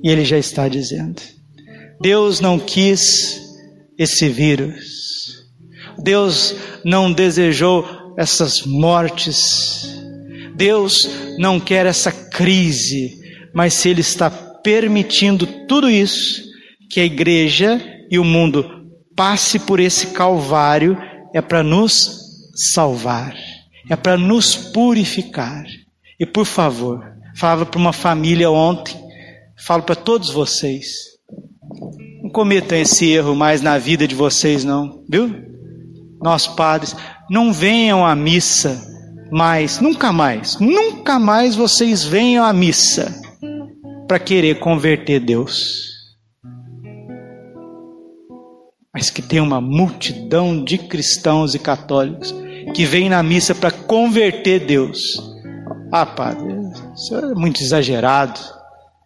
E 0.04 0.10
Ele 0.10 0.22
já 0.22 0.36
está 0.36 0.68
dizendo. 0.68 1.22
Deus 1.98 2.40
não 2.40 2.58
quis 2.58 3.40
esse 3.98 4.28
vírus. 4.28 5.46
Deus 5.98 6.54
não 6.84 7.10
desejou 7.10 8.05
essas 8.16 8.62
mortes. 8.62 9.94
Deus 10.54 11.08
não 11.38 11.60
quer 11.60 11.86
essa 11.86 12.10
crise, 12.10 13.18
mas 13.54 13.74
se 13.74 13.88
Ele 13.88 14.00
está 14.00 14.30
permitindo 14.30 15.46
tudo 15.66 15.90
isso, 15.90 16.42
que 16.90 17.00
a 17.00 17.04
igreja 17.04 17.80
e 18.10 18.18
o 18.18 18.24
mundo 18.24 18.64
passe 19.14 19.58
por 19.58 19.80
esse 19.80 20.08
calvário, 20.08 20.96
é 21.34 21.40
para 21.40 21.62
nos 21.62 22.20
salvar, 22.72 23.34
é 23.88 23.96
para 23.96 24.16
nos 24.16 24.56
purificar. 24.56 25.64
E 26.18 26.24
por 26.24 26.46
favor, 26.46 27.04
falava 27.36 27.66
para 27.66 27.78
uma 27.78 27.92
família 27.92 28.50
ontem, 28.50 28.96
falo 29.66 29.82
para 29.82 29.94
todos 29.94 30.30
vocês, 30.30 30.86
não 32.22 32.30
cometam 32.30 32.78
esse 32.78 33.10
erro 33.10 33.34
mais 33.34 33.60
na 33.60 33.78
vida 33.78 34.06
de 34.06 34.14
vocês, 34.14 34.64
não, 34.64 35.04
viu? 35.08 35.30
Nós 36.22 36.46
padres, 36.46 36.96
não 37.28 37.52
venham 37.52 38.04
à 38.04 38.14
missa 38.14 38.80
mais, 39.30 39.80
nunca 39.80 40.12
mais, 40.12 40.58
nunca 40.58 41.18
mais 41.18 41.56
vocês 41.56 42.04
venham 42.04 42.44
à 42.44 42.52
missa 42.52 43.12
para 44.06 44.18
querer 44.18 44.60
converter 44.60 45.20
Deus. 45.20 45.94
Mas 48.94 49.10
que 49.10 49.20
tem 49.20 49.40
uma 49.40 49.60
multidão 49.60 50.64
de 50.64 50.78
cristãos 50.78 51.54
e 51.54 51.58
católicos 51.58 52.34
que 52.74 52.84
vem 52.84 53.10
na 53.10 53.22
missa 53.22 53.54
para 53.54 53.70
converter 53.70 54.64
Deus. 54.64 55.16
Ah, 55.92 56.06
padre, 56.06 56.54
isso 56.94 57.14
é 57.14 57.34
muito 57.34 57.60
exagerado. 57.60 58.40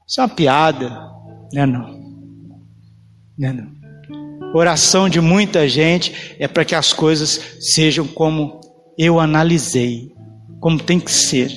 Isso 0.07 0.21
é 0.21 0.25
uma 0.25 0.29
piada. 0.29 0.89
Não 1.53 1.63
é 1.63 1.67
não. 1.67 2.01
Não 3.39 3.49
é 3.49 3.53
não. 3.53 3.80
Oração 4.53 5.09
de 5.09 5.21
muita 5.21 5.69
gente 5.69 6.35
é 6.39 6.49
para 6.49 6.65
que 6.65 6.75
as 6.75 6.93
coisas 6.93 7.41
sejam 7.61 8.07
como 8.07 8.61
eu 8.99 9.21
analisei, 9.21 10.13
como 10.61 10.83
tem 10.83 10.99
que 10.99 11.13
ser. 11.13 11.51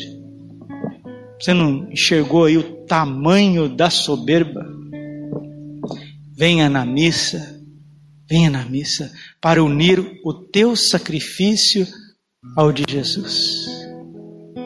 Você 1.39 1.53
não 1.53 1.91
enxergou 1.91 2.45
aí 2.45 2.57
o 2.57 2.85
tamanho 2.85 3.67
da 3.67 3.89
soberba? 3.89 4.63
Venha 6.37 6.69
na 6.69 6.85
missa, 6.85 7.59
venha 8.29 8.49
na 8.49 8.63
missa 8.63 9.11
para 9.41 9.63
unir 9.63 10.19
o 10.23 10.33
teu 10.33 10.75
sacrifício 10.75 11.87
ao 12.55 12.71
de 12.71 12.83
Jesus. 12.87 13.65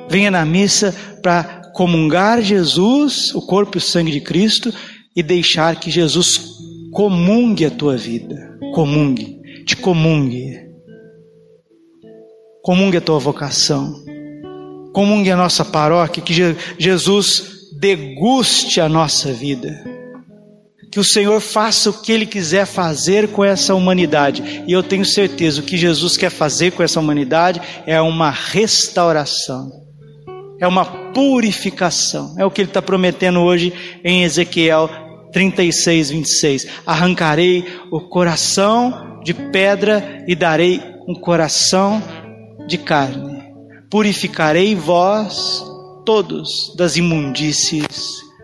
Venha 0.10 0.32
na 0.32 0.46
missa 0.46 0.94
para 1.22 1.72
comungar 1.74 2.42
Jesus, 2.42 3.34
o 3.34 3.42
corpo 3.42 3.78
e 3.78 3.80
o 3.80 3.82
sangue 3.82 4.12
de 4.12 4.22
Cristo, 4.22 4.74
e 5.16 5.24
deixar 5.24 5.80
que 5.80 5.90
Jesus 5.90 6.57
comungue 6.98 7.64
a 7.64 7.70
tua 7.70 7.96
vida. 7.96 8.58
Comungue, 8.74 9.40
te 9.68 9.76
comungue. 9.76 10.60
Comungue 12.64 12.98
a 12.98 13.02
tua 13.02 13.20
vocação. 13.20 14.04
Comungue 14.94 15.30
a 15.30 15.38
nossa 15.38 15.64
paróquia, 15.64 16.24
que 16.24 16.34
Jesus 16.80 17.70
deguste 17.80 18.82
a 18.82 18.90
nossa 18.90 19.32
vida. 19.32 19.80
Que 20.92 21.00
o 21.00 21.04
Senhor 21.04 21.40
faça 21.40 21.92
o 21.92 22.02
que 22.02 22.12
Ele 22.12 22.26
quiser 22.26 22.66
fazer 22.66 23.28
com 23.28 23.46
essa 23.46 23.76
humanidade. 23.76 24.64
E 24.68 24.74
eu 24.74 24.82
tenho 24.82 25.06
certeza, 25.06 25.62
o 25.62 25.64
que 25.64 25.78
Jesus 25.78 26.18
quer 26.18 26.32
fazer 26.32 26.72
com 26.72 26.82
essa 26.82 27.00
humanidade 27.00 27.62
é 27.86 28.02
uma 28.02 28.32
restauração, 28.32 29.72
é 30.60 30.66
uma 30.66 30.84
purificação. 31.14 32.34
É 32.40 32.44
o 32.44 32.50
que 32.50 32.62
Ele 32.62 32.72
está 32.72 32.82
prometendo 32.82 33.40
hoje 33.42 33.72
em 34.04 34.24
Ezequiel 34.24 34.90
36, 35.32 36.10
26. 36.10 36.68
Arrancarei 36.86 37.66
o 37.92 38.02
coração 38.02 39.22
de 39.24 39.34
pedra 39.34 40.24
e 40.28 40.36
darei 40.36 40.82
um 41.08 41.16
coração 41.16 42.02
de 42.68 42.78
carne. 42.78 43.44
Purificarei 43.90 44.76
vós 44.76 45.64
todos 46.06 46.74
das 46.78 46.98
imundícies, 46.98 47.86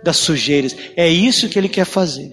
das 0.03 0.17
sujeiras. 0.17 0.75
É 0.95 1.07
isso 1.07 1.49
que 1.49 1.57
ele 1.57 1.69
quer 1.69 1.85
fazer. 1.85 2.29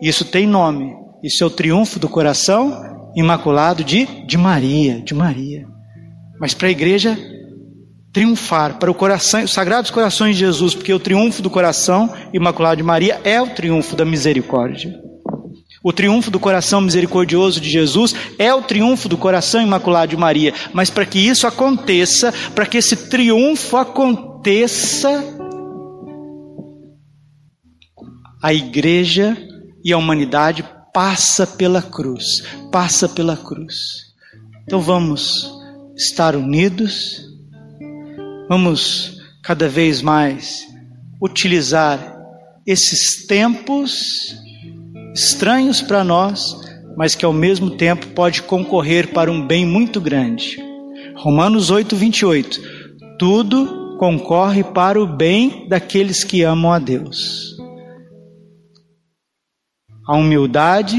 Isso 0.00 0.24
tem 0.24 0.46
nome. 0.46 0.94
Isso 1.22 1.42
é 1.42 1.46
o 1.46 1.50
triunfo 1.50 1.98
do 1.98 2.08
coração 2.08 3.10
imaculado 3.16 3.82
de, 3.82 4.06
de 4.26 4.36
Maria, 4.36 5.00
de 5.00 5.14
Maria. 5.14 5.66
Mas 6.40 6.54
para 6.54 6.68
a 6.68 6.70
igreja 6.70 7.18
triunfar 8.12 8.78
para 8.78 8.90
o 8.90 8.94
coração, 8.94 9.44
os 9.44 9.52
sagrados 9.52 9.90
corações 9.90 10.34
de 10.36 10.40
Jesus, 10.40 10.74
porque 10.74 10.92
o 10.92 10.98
triunfo 10.98 11.42
do 11.42 11.50
coração 11.50 12.12
imaculado 12.32 12.78
de 12.78 12.82
Maria 12.82 13.20
é 13.24 13.40
o 13.40 13.48
triunfo 13.48 13.94
da 13.94 14.04
misericórdia. 14.04 14.98
O 15.82 15.92
triunfo 15.92 16.30
do 16.30 16.40
coração 16.40 16.80
misericordioso 16.80 17.60
de 17.60 17.70
Jesus 17.70 18.14
é 18.38 18.52
o 18.52 18.62
triunfo 18.62 19.08
do 19.08 19.16
coração 19.16 19.62
imaculado 19.62 20.10
de 20.10 20.16
Maria, 20.16 20.52
mas 20.72 20.90
para 20.90 21.06
que 21.06 21.18
isso 21.18 21.46
aconteça, 21.46 22.32
para 22.54 22.66
que 22.66 22.78
esse 22.78 23.08
triunfo 23.08 23.76
aconteça, 23.76 25.24
a 28.42 28.52
igreja 28.52 29.36
e 29.84 29.92
a 29.92 29.98
humanidade 29.98 30.64
passa 30.92 31.46
pela 31.46 31.82
cruz, 31.82 32.42
passa 32.72 33.08
pela 33.08 33.36
cruz. 33.36 34.08
Então 34.64 34.80
vamos 34.80 35.52
estar 35.96 36.34
unidos 36.34 37.27
Vamos 38.48 39.18
cada 39.42 39.68
vez 39.68 40.00
mais 40.00 40.66
utilizar 41.20 42.16
esses 42.66 43.26
tempos 43.26 44.34
estranhos 45.14 45.82
para 45.82 46.02
nós, 46.02 46.56
mas 46.96 47.14
que 47.14 47.26
ao 47.26 47.32
mesmo 47.32 47.76
tempo 47.76 48.06
pode 48.08 48.42
concorrer 48.42 49.12
para 49.12 49.30
um 49.30 49.46
bem 49.46 49.66
muito 49.66 50.00
grande. 50.00 50.56
Romanos 51.16 51.70
8, 51.70 51.94
28. 51.94 52.60
Tudo 53.18 53.96
concorre 53.98 54.64
para 54.64 54.98
o 54.98 55.06
bem 55.06 55.68
daqueles 55.68 56.24
que 56.24 56.42
amam 56.42 56.72
a 56.72 56.78
Deus. 56.78 57.54
A 60.06 60.16
humildade, 60.16 60.96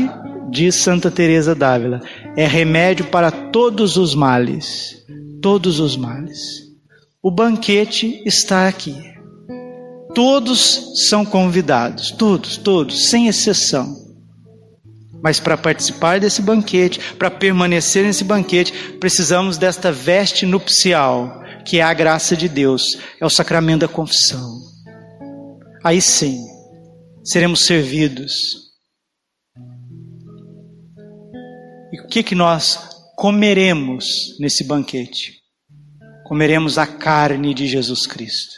diz 0.51 0.75
Santa 0.75 1.09
Teresa 1.09 1.55
d'Ávila, 1.55 1.99
é 2.37 2.45
remédio 2.45 3.05
para 3.05 3.31
todos 3.31 3.97
os 3.97 4.13
males, 4.13 5.03
todos 5.41 5.79
os 5.79 5.97
males. 5.97 6.68
O 7.21 7.29
banquete 7.29 8.23
está 8.25 8.69
aqui. 8.69 8.95
Todos 10.15 11.09
são 11.09 11.25
convidados, 11.25 12.11
todos, 12.11 12.55
todos, 12.55 13.09
sem 13.09 13.27
exceção. 13.27 13.93
Mas 15.21 15.37
para 15.37 15.57
participar 15.57 16.21
desse 16.21 16.41
banquete, 16.41 17.15
para 17.15 17.29
permanecer 17.29 18.05
nesse 18.05 18.23
banquete, 18.23 18.71
precisamos 19.01 19.57
desta 19.57 19.91
veste 19.91 20.45
nupcial, 20.45 21.43
que 21.65 21.79
é 21.79 21.81
a 21.81 21.93
graça 21.93 22.37
de 22.37 22.47
Deus, 22.47 22.97
é 23.19 23.25
o 23.25 23.29
sacramento 23.29 23.81
da 23.81 23.89
confissão. 23.89 24.57
Aí 25.83 26.01
sim, 26.01 26.41
seremos 27.21 27.65
servidos. 27.65 28.33
E 31.91 31.99
o 31.99 32.07
que 32.07 32.23
que 32.23 32.33
nós 32.33 32.79
comeremos 33.17 34.37
nesse 34.39 34.63
banquete? 34.63 35.38
Comeremos 36.29 36.77
a 36.77 36.85
carne 36.85 37.55
de 37.55 37.65
Jesus 37.65 38.05
Cristo, 38.05 38.53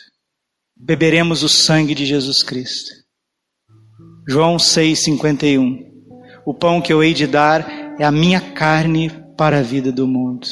beberemos 0.76 1.42
o 1.42 1.48
sangue 1.48 1.96
de 1.96 2.06
Jesus 2.06 2.44
Cristo. 2.44 2.92
João 4.28 4.58
6,51 4.58 5.80
O 6.46 6.54
pão 6.54 6.82
que 6.82 6.92
eu 6.92 7.02
hei 7.02 7.14
de 7.14 7.26
dar 7.26 7.66
é 7.98 8.04
a 8.04 8.12
minha 8.12 8.42
carne 8.42 9.10
para 9.38 9.60
a 9.60 9.62
vida 9.62 9.90
do 9.90 10.06
mundo. 10.06 10.46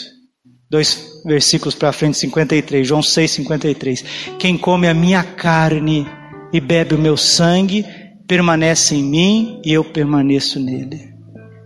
Dois 0.72 1.22
versículos 1.26 1.76
para 1.76 1.92
frente, 1.92 2.18
53, 2.20 2.88
João 2.88 3.02
6,53. 3.02 4.38
Quem 4.38 4.58
come 4.58 4.88
a 4.88 4.94
minha 4.94 5.22
carne 5.22 6.08
e 6.54 6.62
bebe 6.62 6.96
o 6.96 7.00
meu 7.00 7.18
sangue, 7.18 7.86
permanece 8.30 8.96
em 8.96 9.04
mim 9.04 9.62
e 9.66 9.74
eu 9.74 9.84
permaneço 9.84 10.58
nele. 10.58 11.10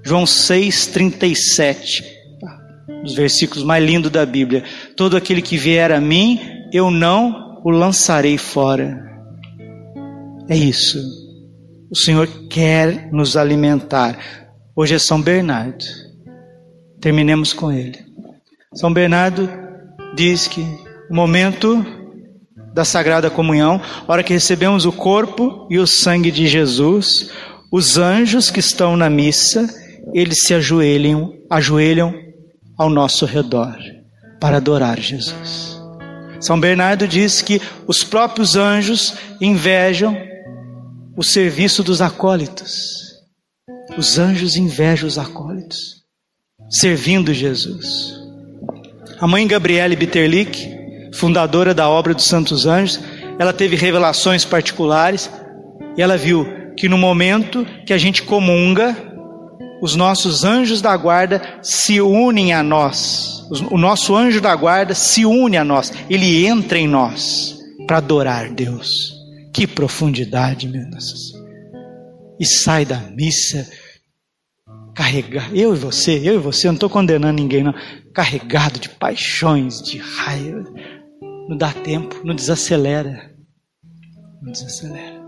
João 0.03 0.23
6,37 0.23 2.12
dos 3.03 3.13
versículos 3.13 3.63
mais 3.63 3.85
lindos 3.85 4.09
da 4.09 4.25
Bíblia. 4.25 4.63
Todo 4.95 5.17
aquele 5.17 5.41
que 5.41 5.57
vier 5.57 5.91
a 5.91 5.99
mim, 5.99 6.39
eu 6.71 6.89
não 6.89 7.61
o 7.63 7.69
lançarei 7.69 8.37
fora. 8.37 8.97
É 10.49 10.55
isso. 10.55 10.99
O 11.91 11.95
Senhor 11.95 12.27
quer 12.49 13.11
nos 13.11 13.37
alimentar. 13.37 14.17
Hoje 14.75 14.95
é 14.95 14.99
São 14.99 15.21
Bernardo. 15.21 15.83
Terminemos 16.99 17.53
com 17.53 17.71
ele. 17.71 17.99
São 18.73 18.91
Bernardo 18.91 19.49
diz 20.15 20.47
que 20.47 20.61
o 21.09 21.13
momento 21.13 21.85
da 22.73 22.83
Sagrada 22.83 23.29
Comunhão, 23.29 23.79
hora 24.07 24.23
que 24.23 24.33
recebemos 24.33 24.85
o 24.85 24.91
corpo 24.91 25.67
e 25.69 25.77
o 25.77 25.85
sangue 25.85 26.31
de 26.31 26.47
Jesus, 26.47 27.29
os 27.71 27.97
anjos 27.97 28.49
que 28.49 28.59
estão 28.59 28.97
na 28.97 29.09
missa, 29.09 29.69
eles 30.13 30.39
se 30.45 30.53
ajoelham, 30.53 31.33
ajoelham 31.49 32.13
ao 32.77 32.89
nosso 32.89 33.25
redor 33.25 33.77
para 34.39 34.57
adorar 34.57 34.99
Jesus. 34.99 35.81
São 36.39 36.59
Bernardo 36.59 37.07
diz 37.07 37.41
que 37.41 37.62
os 37.88 38.03
próprios 38.03 38.55
anjos 38.55 39.15
invejam 39.39 40.17
o 41.15 41.23
serviço 41.23 41.83
dos 41.83 42.01
acólitos. 42.01 43.13
Os 43.97 44.17
anjos 44.19 44.55
invejam 44.55 45.07
os 45.07 45.17
acólitos. 45.17 46.03
servindo 46.69 47.33
Jesus. 47.33 48.19
A 49.19 49.27
mãe 49.27 49.47
Gabriele 49.47 49.95
Bitterlich, 49.95 50.69
fundadora 51.13 51.73
da 51.73 51.88
obra 51.88 52.13
dos 52.13 52.25
Santos 52.25 52.65
Anjos, 52.65 52.99
ela 53.38 53.53
teve 53.53 53.75
revelações 53.75 54.43
particulares 54.43 55.29
e 55.95 56.01
ela 56.01 56.17
viu 56.17 56.45
que 56.75 56.89
no 56.89 56.97
momento 56.97 57.65
que 57.86 57.93
a 57.93 57.97
gente 57.97 58.23
comunga, 58.23 59.12
os 59.83 59.97
nossos 59.97 60.45
anjos 60.45 60.81
da 60.81 60.95
guarda 60.95 61.59
se 61.61 61.99
unem 61.99 62.53
a 62.53 62.63
nós. 62.63 63.45
O 63.69 63.77
nosso 63.77 64.15
anjo 64.15 64.39
da 64.39 64.55
guarda 64.55 64.95
se 64.95 65.25
une 65.25 65.57
a 65.57 65.63
nós. 65.65 65.91
Ele 66.09 66.45
entra 66.45 66.79
em 66.79 66.87
nós 66.87 67.59
para 67.85 67.97
adorar 67.97 68.49
Deus. 68.49 69.13
Que 69.53 69.67
profundidade, 69.67 70.69
meu 70.69 70.89
Deus. 70.89 71.33
E 72.39 72.45
sai 72.45 72.85
da 72.85 72.97
missa 72.97 73.69
carregado. 74.95 75.53
Eu 75.53 75.75
e 75.75 75.77
você, 75.77 76.17
eu 76.17 76.35
e 76.35 76.37
você, 76.37 76.67
eu 76.67 76.71
não 76.71 76.77
estou 76.77 76.89
condenando 76.89 77.41
ninguém, 77.41 77.61
não. 77.61 77.73
Carregado 78.13 78.79
de 78.79 78.87
paixões, 78.87 79.81
de 79.81 79.97
raiva. 79.97 80.63
Não 81.49 81.57
dá 81.57 81.73
tempo, 81.73 82.21
não 82.23 82.33
desacelera. 82.33 83.35
Não 84.41 84.49
desacelera. 84.49 85.22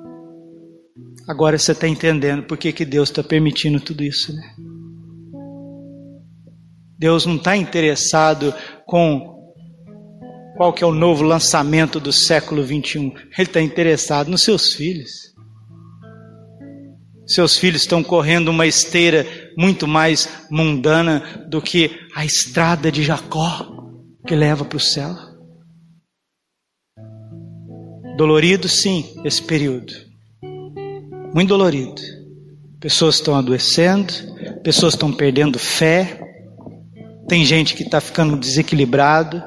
Agora 1.27 1.57
você 1.57 1.71
está 1.71 1.87
entendendo 1.87 2.43
por 2.43 2.57
que, 2.57 2.71
que 2.71 2.85
Deus 2.85 3.09
está 3.09 3.23
permitindo 3.23 3.79
tudo 3.79 4.03
isso, 4.03 4.33
né? 4.33 4.55
Deus 6.97 7.25
não 7.25 7.35
está 7.35 7.57
interessado 7.57 8.53
com 8.85 9.33
qual 10.55 10.71
que 10.71 10.83
é 10.83 10.87
o 10.87 10.93
novo 10.93 11.23
lançamento 11.23 11.99
do 11.99 12.13
século 12.13 12.63
21. 12.63 13.07
Ele 13.07 13.31
está 13.39 13.59
interessado 13.59 14.29
nos 14.29 14.43
seus 14.43 14.73
filhos. 14.73 15.33
Seus 17.25 17.57
filhos 17.57 17.81
estão 17.81 18.03
correndo 18.03 18.49
uma 18.49 18.67
esteira 18.67 19.25
muito 19.57 19.87
mais 19.87 20.45
mundana 20.51 21.47
do 21.49 21.59
que 21.59 21.99
a 22.15 22.23
estrada 22.23 22.91
de 22.91 23.03
Jacó 23.03 23.67
que 24.27 24.35
leva 24.35 24.63
para 24.63 24.77
o 24.77 24.79
céu. 24.79 25.13
Dolorido, 28.15 28.69
sim, 28.69 29.19
esse 29.25 29.41
período 29.41 30.05
muito 31.35 31.49
dolorido. 31.49 32.01
Pessoas 32.79 33.15
estão 33.15 33.35
adoecendo, 33.35 34.13
pessoas 34.63 34.93
estão 34.93 35.11
perdendo 35.11 35.59
fé, 35.59 36.21
tem 37.27 37.43
gente 37.43 37.75
que 37.75 37.83
está 37.83 37.99
ficando 37.99 38.37
desequilibrado, 38.37 39.43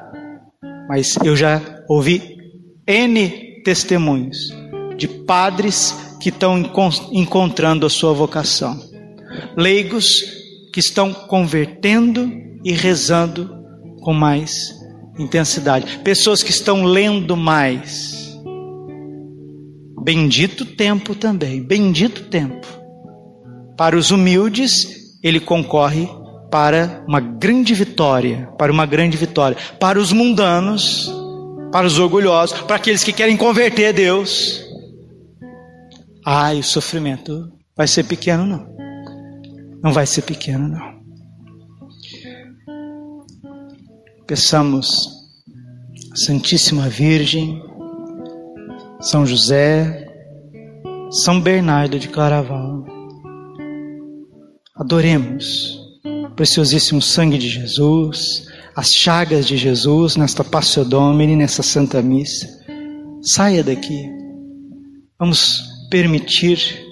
mas 0.87 1.17
eu 1.23 1.35
já 1.35 1.59
ouvi 1.89 2.37
N 2.85 3.63
testemunhos 3.63 4.55
de 4.97 5.07
padres 5.07 5.95
que 6.21 6.29
estão 6.29 6.63
encontrando 7.11 7.87
a 7.87 7.89
sua 7.89 8.13
vocação, 8.13 8.79
leigos 9.57 10.07
que 10.71 10.79
estão 10.79 11.11
convertendo 11.11 12.31
e 12.63 12.71
rezando 12.71 13.49
com 14.01 14.13
mais 14.13 14.75
intensidade, 15.17 15.97
pessoas 16.03 16.43
que 16.43 16.51
estão 16.51 16.83
lendo 16.83 17.35
mais 17.35 18.18
Bendito 20.03 20.65
tempo 20.65 21.13
também, 21.13 21.61
bendito 21.61 22.23
tempo. 22.29 22.67
Para 23.77 23.97
os 23.97 24.11
humildes, 24.11 25.17
ele 25.23 25.39
concorre 25.39 26.07
para 26.51 27.03
uma 27.07 27.19
grande 27.19 27.73
vitória, 27.73 28.49
para 28.57 28.71
uma 28.71 28.85
grande 28.85 29.17
vitória. 29.17 29.57
Para 29.79 29.99
os 29.99 30.11
mundanos, 30.11 31.11
para 31.71 31.85
os 31.85 31.99
orgulhosos, 31.99 32.59
para 32.61 32.75
aqueles 32.75 33.03
que 33.03 33.13
querem 33.13 33.37
converter 33.37 33.87
a 33.87 33.91
Deus. 33.91 34.65
Ai, 36.25 36.59
o 36.59 36.63
sofrimento 36.63 37.51
vai 37.75 37.87
ser 37.87 38.03
pequeno 38.03 38.45
não. 38.45 38.67
Não 39.81 39.93
vai 39.93 40.05
ser 40.05 40.23
pequeno 40.23 40.67
não. 40.67 40.99
Peçamos 44.27 45.09
Santíssima 46.13 46.89
Virgem 46.89 47.61
são 48.99 49.25
José, 49.25 50.07
São 51.09 51.39
Bernardo 51.39 51.97
de 51.97 52.09
Claraval. 52.09 52.83
Adoremos 54.75 55.79
o 56.03 56.35
preciosíssimo 56.35 57.01
sangue 57.01 57.37
de 57.37 57.47
Jesus, 57.47 58.45
as 58.75 58.91
chagas 58.91 59.47
de 59.47 59.55
Jesus 59.55 60.17
nesta 60.17 60.43
Passio 60.43 60.83
Domini, 60.83 61.35
nessa 61.35 61.63
Santa 61.63 62.01
Missa. 62.01 62.47
Saia 63.21 63.63
daqui. 63.63 64.09
Vamos 65.17 65.63
permitir 65.89 66.85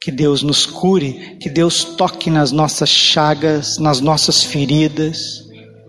que 0.00 0.10
Deus 0.10 0.42
nos 0.42 0.64
cure, 0.64 1.36
que 1.38 1.50
Deus 1.50 1.84
toque 1.84 2.30
nas 2.30 2.50
nossas 2.50 2.88
chagas, 2.88 3.78
nas 3.78 4.00
nossas 4.00 4.42
feridas, 4.42 5.18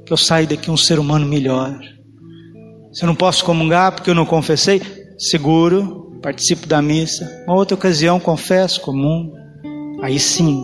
que 0.06 0.12
eu 0.12 0.18
saia 0.18 0.46
daqui 0.46 0.70
um 0.70 0.76
ser 0.76 1.00
humano 1.00 1.26
melhor. 1.26 1.80
Se 2.92 3.04
eu 3.04 3.08
não 3.08 3.16
posso 3.16 3.46
comungar 3.46 3.94
porque 3.94 4.10
eu 4.10 4.16
não 4.16 4.26
confessei, 4.26 4.82
seguro, 5.22 6.20
participo 6.22 6.66
da 6.66 6.82
missa. 6.82 7.44
Uma 7.48 7.56
outra 7.56 7.76
ocasião, 7.76 8.20
confesso, 8.20 8.82
comum. 8.82 9.32
Aí 10.02 10.20
sim, 10.20 10.64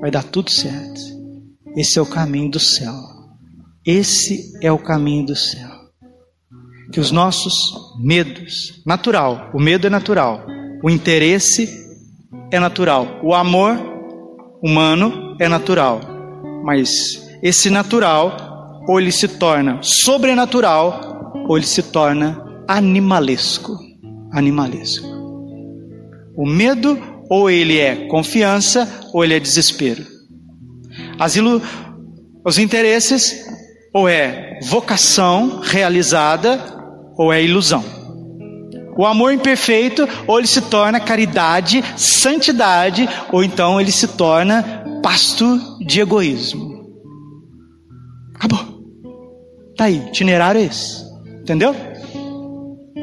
vai 0.00 0.10
dar 0.10 0.24
tudo 0.24 0.50
certo. 0.50 1.00
Esse 1.76 1.98
é 1.98 2.02
o 2.02 2.06
caminho 2.06 2.50
do 2.50 2.58
céu. 2.58 2.94
Esse 3.84 4.58
é 4.62 4.72
o 4.72 4.78
caminho 4.78 5.26
do 5.26 5.36
céu. 5.36 5.68
Que 6.90 6.98
os 6.98 7.10
nossos 7.10 7.54
medos, 8.02 8.82
natural, 8.86 9.50
o 9.54 9.60
medo 9.60 9.86
é 9.86 9.90
natural, 9.90 10.44
o 10.82 10.90
interesse 10.90 11.68
é 12.50 12.58
natural, 12.58 13.20
o 13.22 13.32
amor 13.32 13.78
humano 14.60 15.36
é 15.38 15.46
natural, 15.46 16.00
mas 16.64 16.90
esse 17.42 17.70
natural, 17.70 18.82
ou 18.88 18.98
ele 18.98 19.12
se 19.12 19.28
torna 19.28 19.78
sobrenatural, 19.82 21.32
ou 21.48 21.56
ele 21.56 21.66
se 21.66 21.82
torna 21.84 22.44
animalesco 22.66 23.89
animalesco. 24.32 25.06
O 26.36 26.46
medo, 26.46 26.98
ou 27.28 27.50
ele 27.50 27.78
é 27.78 28.06
confiança, 28.06 28.88
ou 29.12 29.24
ele 29.24 29.34
é 29.34 29.40
desespero. 29.40 30.04
As 31.18 31.36
ilu 31.36 31.60
os 32.44 32.58
interesses, 32.58 33.46
ou 33.92 34.08
é 34.08 34.58
vocação 34.62 35.60
realizada, 35.60 36.58
ou 37.16 37.32
é 37.32 37.42
ilusão. 37.42 37.84
O 38.96 39.04
amor 39.04 39.32
imperfeito, 39.32 40.08
ou 40.26 40.38
ele 40.38 40.46
se 40.46 40.62
torna 40.62 41.00
caridade, 41.00 41.82
santidade, 41.96 43.08
ou 43.30 43.44
então 43.44 43.80
ele 43.80 43.92
se 43.92 44.08
torna 44.08 44.84
pasto 45.02 45.58
de 45.84 46.00
egoísmo. 46.00 46.80
Acabou. 48.34 48.80
Tá 49.76 49.84
aí, 49.84 49.96
itinerário 50.08 50.60
é 50.60 50.64
esse. 50.64 51.04
Entendeu? 51.42 51.74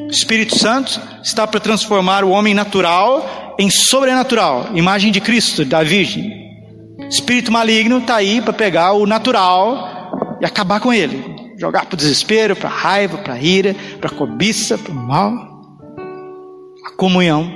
O 0.07 0.11
Espírito 0.11 0.57
Santo 0.57 1.01
está 1.21 1.45
para 1.45 1.59
transformar 1.59 2.23
o 2.23 2.29
homem 2.29 2.53
natural 2.53 3.55
em 3.59 3.69
sobrenatural, 3.69 4.69
imagem 4.73 5.11
de 5.11 5.19
Cristo, 5.19 5.65
da 5.65 5.83
Virgem. 5.83 6.31
Espírito 7.09 7.51
maligno 7.51 7.97
está 7.97 8.15
aí 8.15 8.41
para 8.41 8.53
pegar 8.53 8.93
o 8.93 9.05
natural 9.05 10.37
e 10.41 10.45
acabar 10.45 10.79
com 10.79 10.93
ele, 10.93 11.23
jogar 11.59 11.85
para 11.85 11.95
o 11.95 11.97
desespero, 11.97 12.55
para 12.55 12.69
a 12.69 12.73
raiva, 12.73 13.17
para 13.17 13.33
a 13.33 13.41
ira, 13.41 13.75
para 13.99 14.09
a 14.09 14.13
cobiça, 14.13 14.77
para 14.77 14.93
o 14.93 14.95
mal. 14.95 15.29
A 16.85 16.95
comunhão 16.95 17.51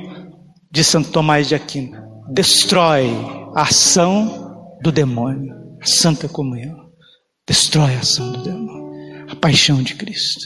de 0.70 0.84
Santo 0.84 1.10
Tomás 1.10 1.48
de 1.48 1.56
Aquino 1.56 1.98
destrói 2.34 3.10
a 3.56 3.62
ação 3.62 4.76
do 4.82 4.92
demônio, 4.92 5.54
a 5.82 5.86
santa 5.86 6.28
comunhão. 6.28 6.76
Destrói 7.48 7.96
a 7.96 8.00
ação 8.00 8.30
do 8.32 8.44
demônio, 8.44 9.26
a 9.30 9.36
paixão 9.38 9.82
de 9.82 9.96
Cristo. 9.96 10.46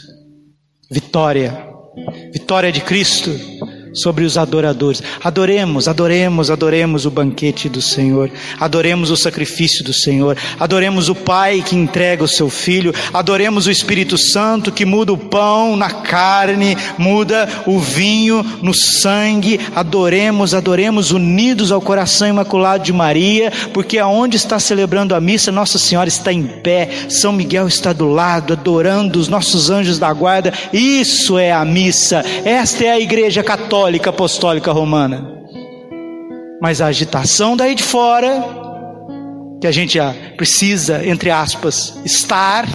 Vitória 0.91 1.74
Vitória 2.31 2.71
de 2.71 2.81
Cristo 2.81 3.31
sobre 3.95 4.25
os 4.25 4.37
adoradores. 4.37 5.01
Adoremos, 5.23 5.87
adoremos, 5.87 6.51
adoremos 6.51 7.05
o 7.05 7.11
banquete 7.11 7.69
do 7.69 7.81
Senhor. 7.81 8.29
Adoremos 8.59 9.09
o 9.09 9.17
sacrifício 9.17 9.83
do 9.83 9.93
Senhor. 9.93 10.37
Adoremos 10.59 11.07
o 11.07 11.15
Pai 11.15 11.63
que 11.65 11.75
entrega 11.75 12.23
o 12.23 12.27
seu 12.27 12.49
Filho. 12.49 12.93
Adoremos 13.13 13.65
o 13.65 13.71
Espírito 13.71 14.17
Santo 14.17 14.71
que 14.71 14.85
muda 14.85 15.13
o 15.13 15.17
pão 15.17 15.77
na 15.77 15.89
carne, 15.89 16.77
muda 16.97 17.47
o 17.65 17.79
vinho 17.79 18.43
no 18.61 18.73
sangue. 18.73 19.59
Adoremos, 19.73 20.53
adoremos 20.53 21.11
unidos 21.11 21.71
ao 21.71 21.81
coração 21.81 22.27
imaculado 22.27 22.83
de 22.83 22.91
Maria, 22.91 23.51
porque 23.73 23.97
aonde 23.97 24.35
está 24.35 24.59
celebrando 24.59 25.15
a 25.15 25.21
missa, 25.21 25.51
Nossa 25.51 25.79
Senhora 25.79 26.09
está 26.09 26.33
em 26.33 26.43
pé, 26.43 26.89
São 27.07 27.31
Miguel 27.31 27.67
está 27.67 27.93
do 27.93 28.09
lado, 28.09 28.53
adorando 28.53 29.19
os 29.19 29.29
nossos 29.29 29.69
anjos 29.69 29.97
da 29.97 30.11
guarda. 30.11 30.51
Isso 30.73 31.37
é 31.37 31.51
a 31.51 31.63
missa. 31.63 32.23
Esta 32.43 32.83
é 32.83 32.91
a 32.91 32.99
Igreja 32.99 33.41
Católica 33.41 33.84
católica 33.85 34.09
apostólica 34.09 34.71
romana. 34.71 35.31
Mas 36.59 36.81
a 36.81 36.87
agitação 36.87 37.55
daí 37.55 37.75
de 37.75 37.83
fora, 37.83 38.43
que 39.61 39.67
a 39.67 39.71
gente 39.71 39.99
precisa, 40.35 41.05
entre 41.05 41.29
aspas, 41.29 41.95
estar, 42.03 42.67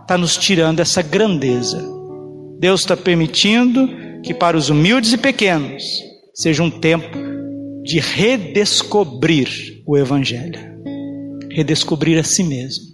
está 0.00 0.18
nos 0.18 0.36
tirando 0.36 0.80
essa 0.80 1.02
grandeza. 1.02 1.80
Deus 2.58 2.80
está 2.80 2.96
permitindo 2.96 3.88
que 4.24 4.34
para 4.34 4.56
os 4.56 4.68
humildes 4.68 5.12
e 5.12 5.16
pequenos 5.16 5.84
seja 6.34 6.64
um 6.64 6.70
tempo 6.70 7.16
de 7.84 8.00
redescobrir 8.00 9.48
o 9.86 9.96
Evangelho. 9.96 10.74
redescobrir 11.52 12.18
a 12.18 12.24
si 12.24 12.42
mesmo, 12.42 12.84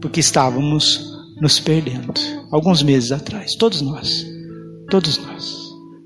porque 0.00 0.20
estávamos 0.20 1.00
nos 1.40 1.58
perdendo. 1.60 2.12
Alguns 2.50 2.82
meses 2.82 3.12
atrás, 3.12 3.54
todos 3.54 3.80
nós, 3.80 4.26
todos 4.90 5.16
nós, 5.18 5.63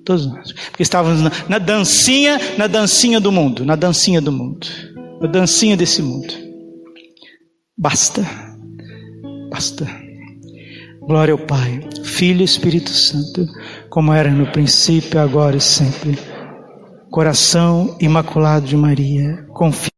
todos 0.08 0.26
nós, 0.26 0.52
porque 0.70 0.82
estávamos 0.82 1.20
na, 1.20 1.30
na 1.50 1.58
dancinha, 1.58 2.40
na 2.56 2.66
dancinha 2.66 3.20
do 3.20 3.30
mundo, 3.30 3.62
na 3.62 3.76
dancinha 3.76 4.22
do 4.22 4.32
mundo, 4.32 4.66
na 5.20 5.28
dancinha 5.28 5.76
desse 5.76 6.00
mundo. 6.00 6.32
Basta, 7.76 8.26
basta. 9.50 9.86
Glória 11.02 11.32
ao 11.32 11.38
Pai, 11.38 11.86
Filho 12.02 12.40
e 12.40 12.44
Espírito 12.44 12.90
Santo, 12.90 13.46
como 13.90 14.10
era 14.10 14.30
no 14.30 14.50
princípio, 14.50 15.20
agora 15.20 15.58
e 15.58 15.60
sempre. 15.60 16.18
Coração 17.10 17.94
imaculado 18.00 18.66
de 18.66 18.76
Maria, 18.78 19.46
confia 19.52 19.97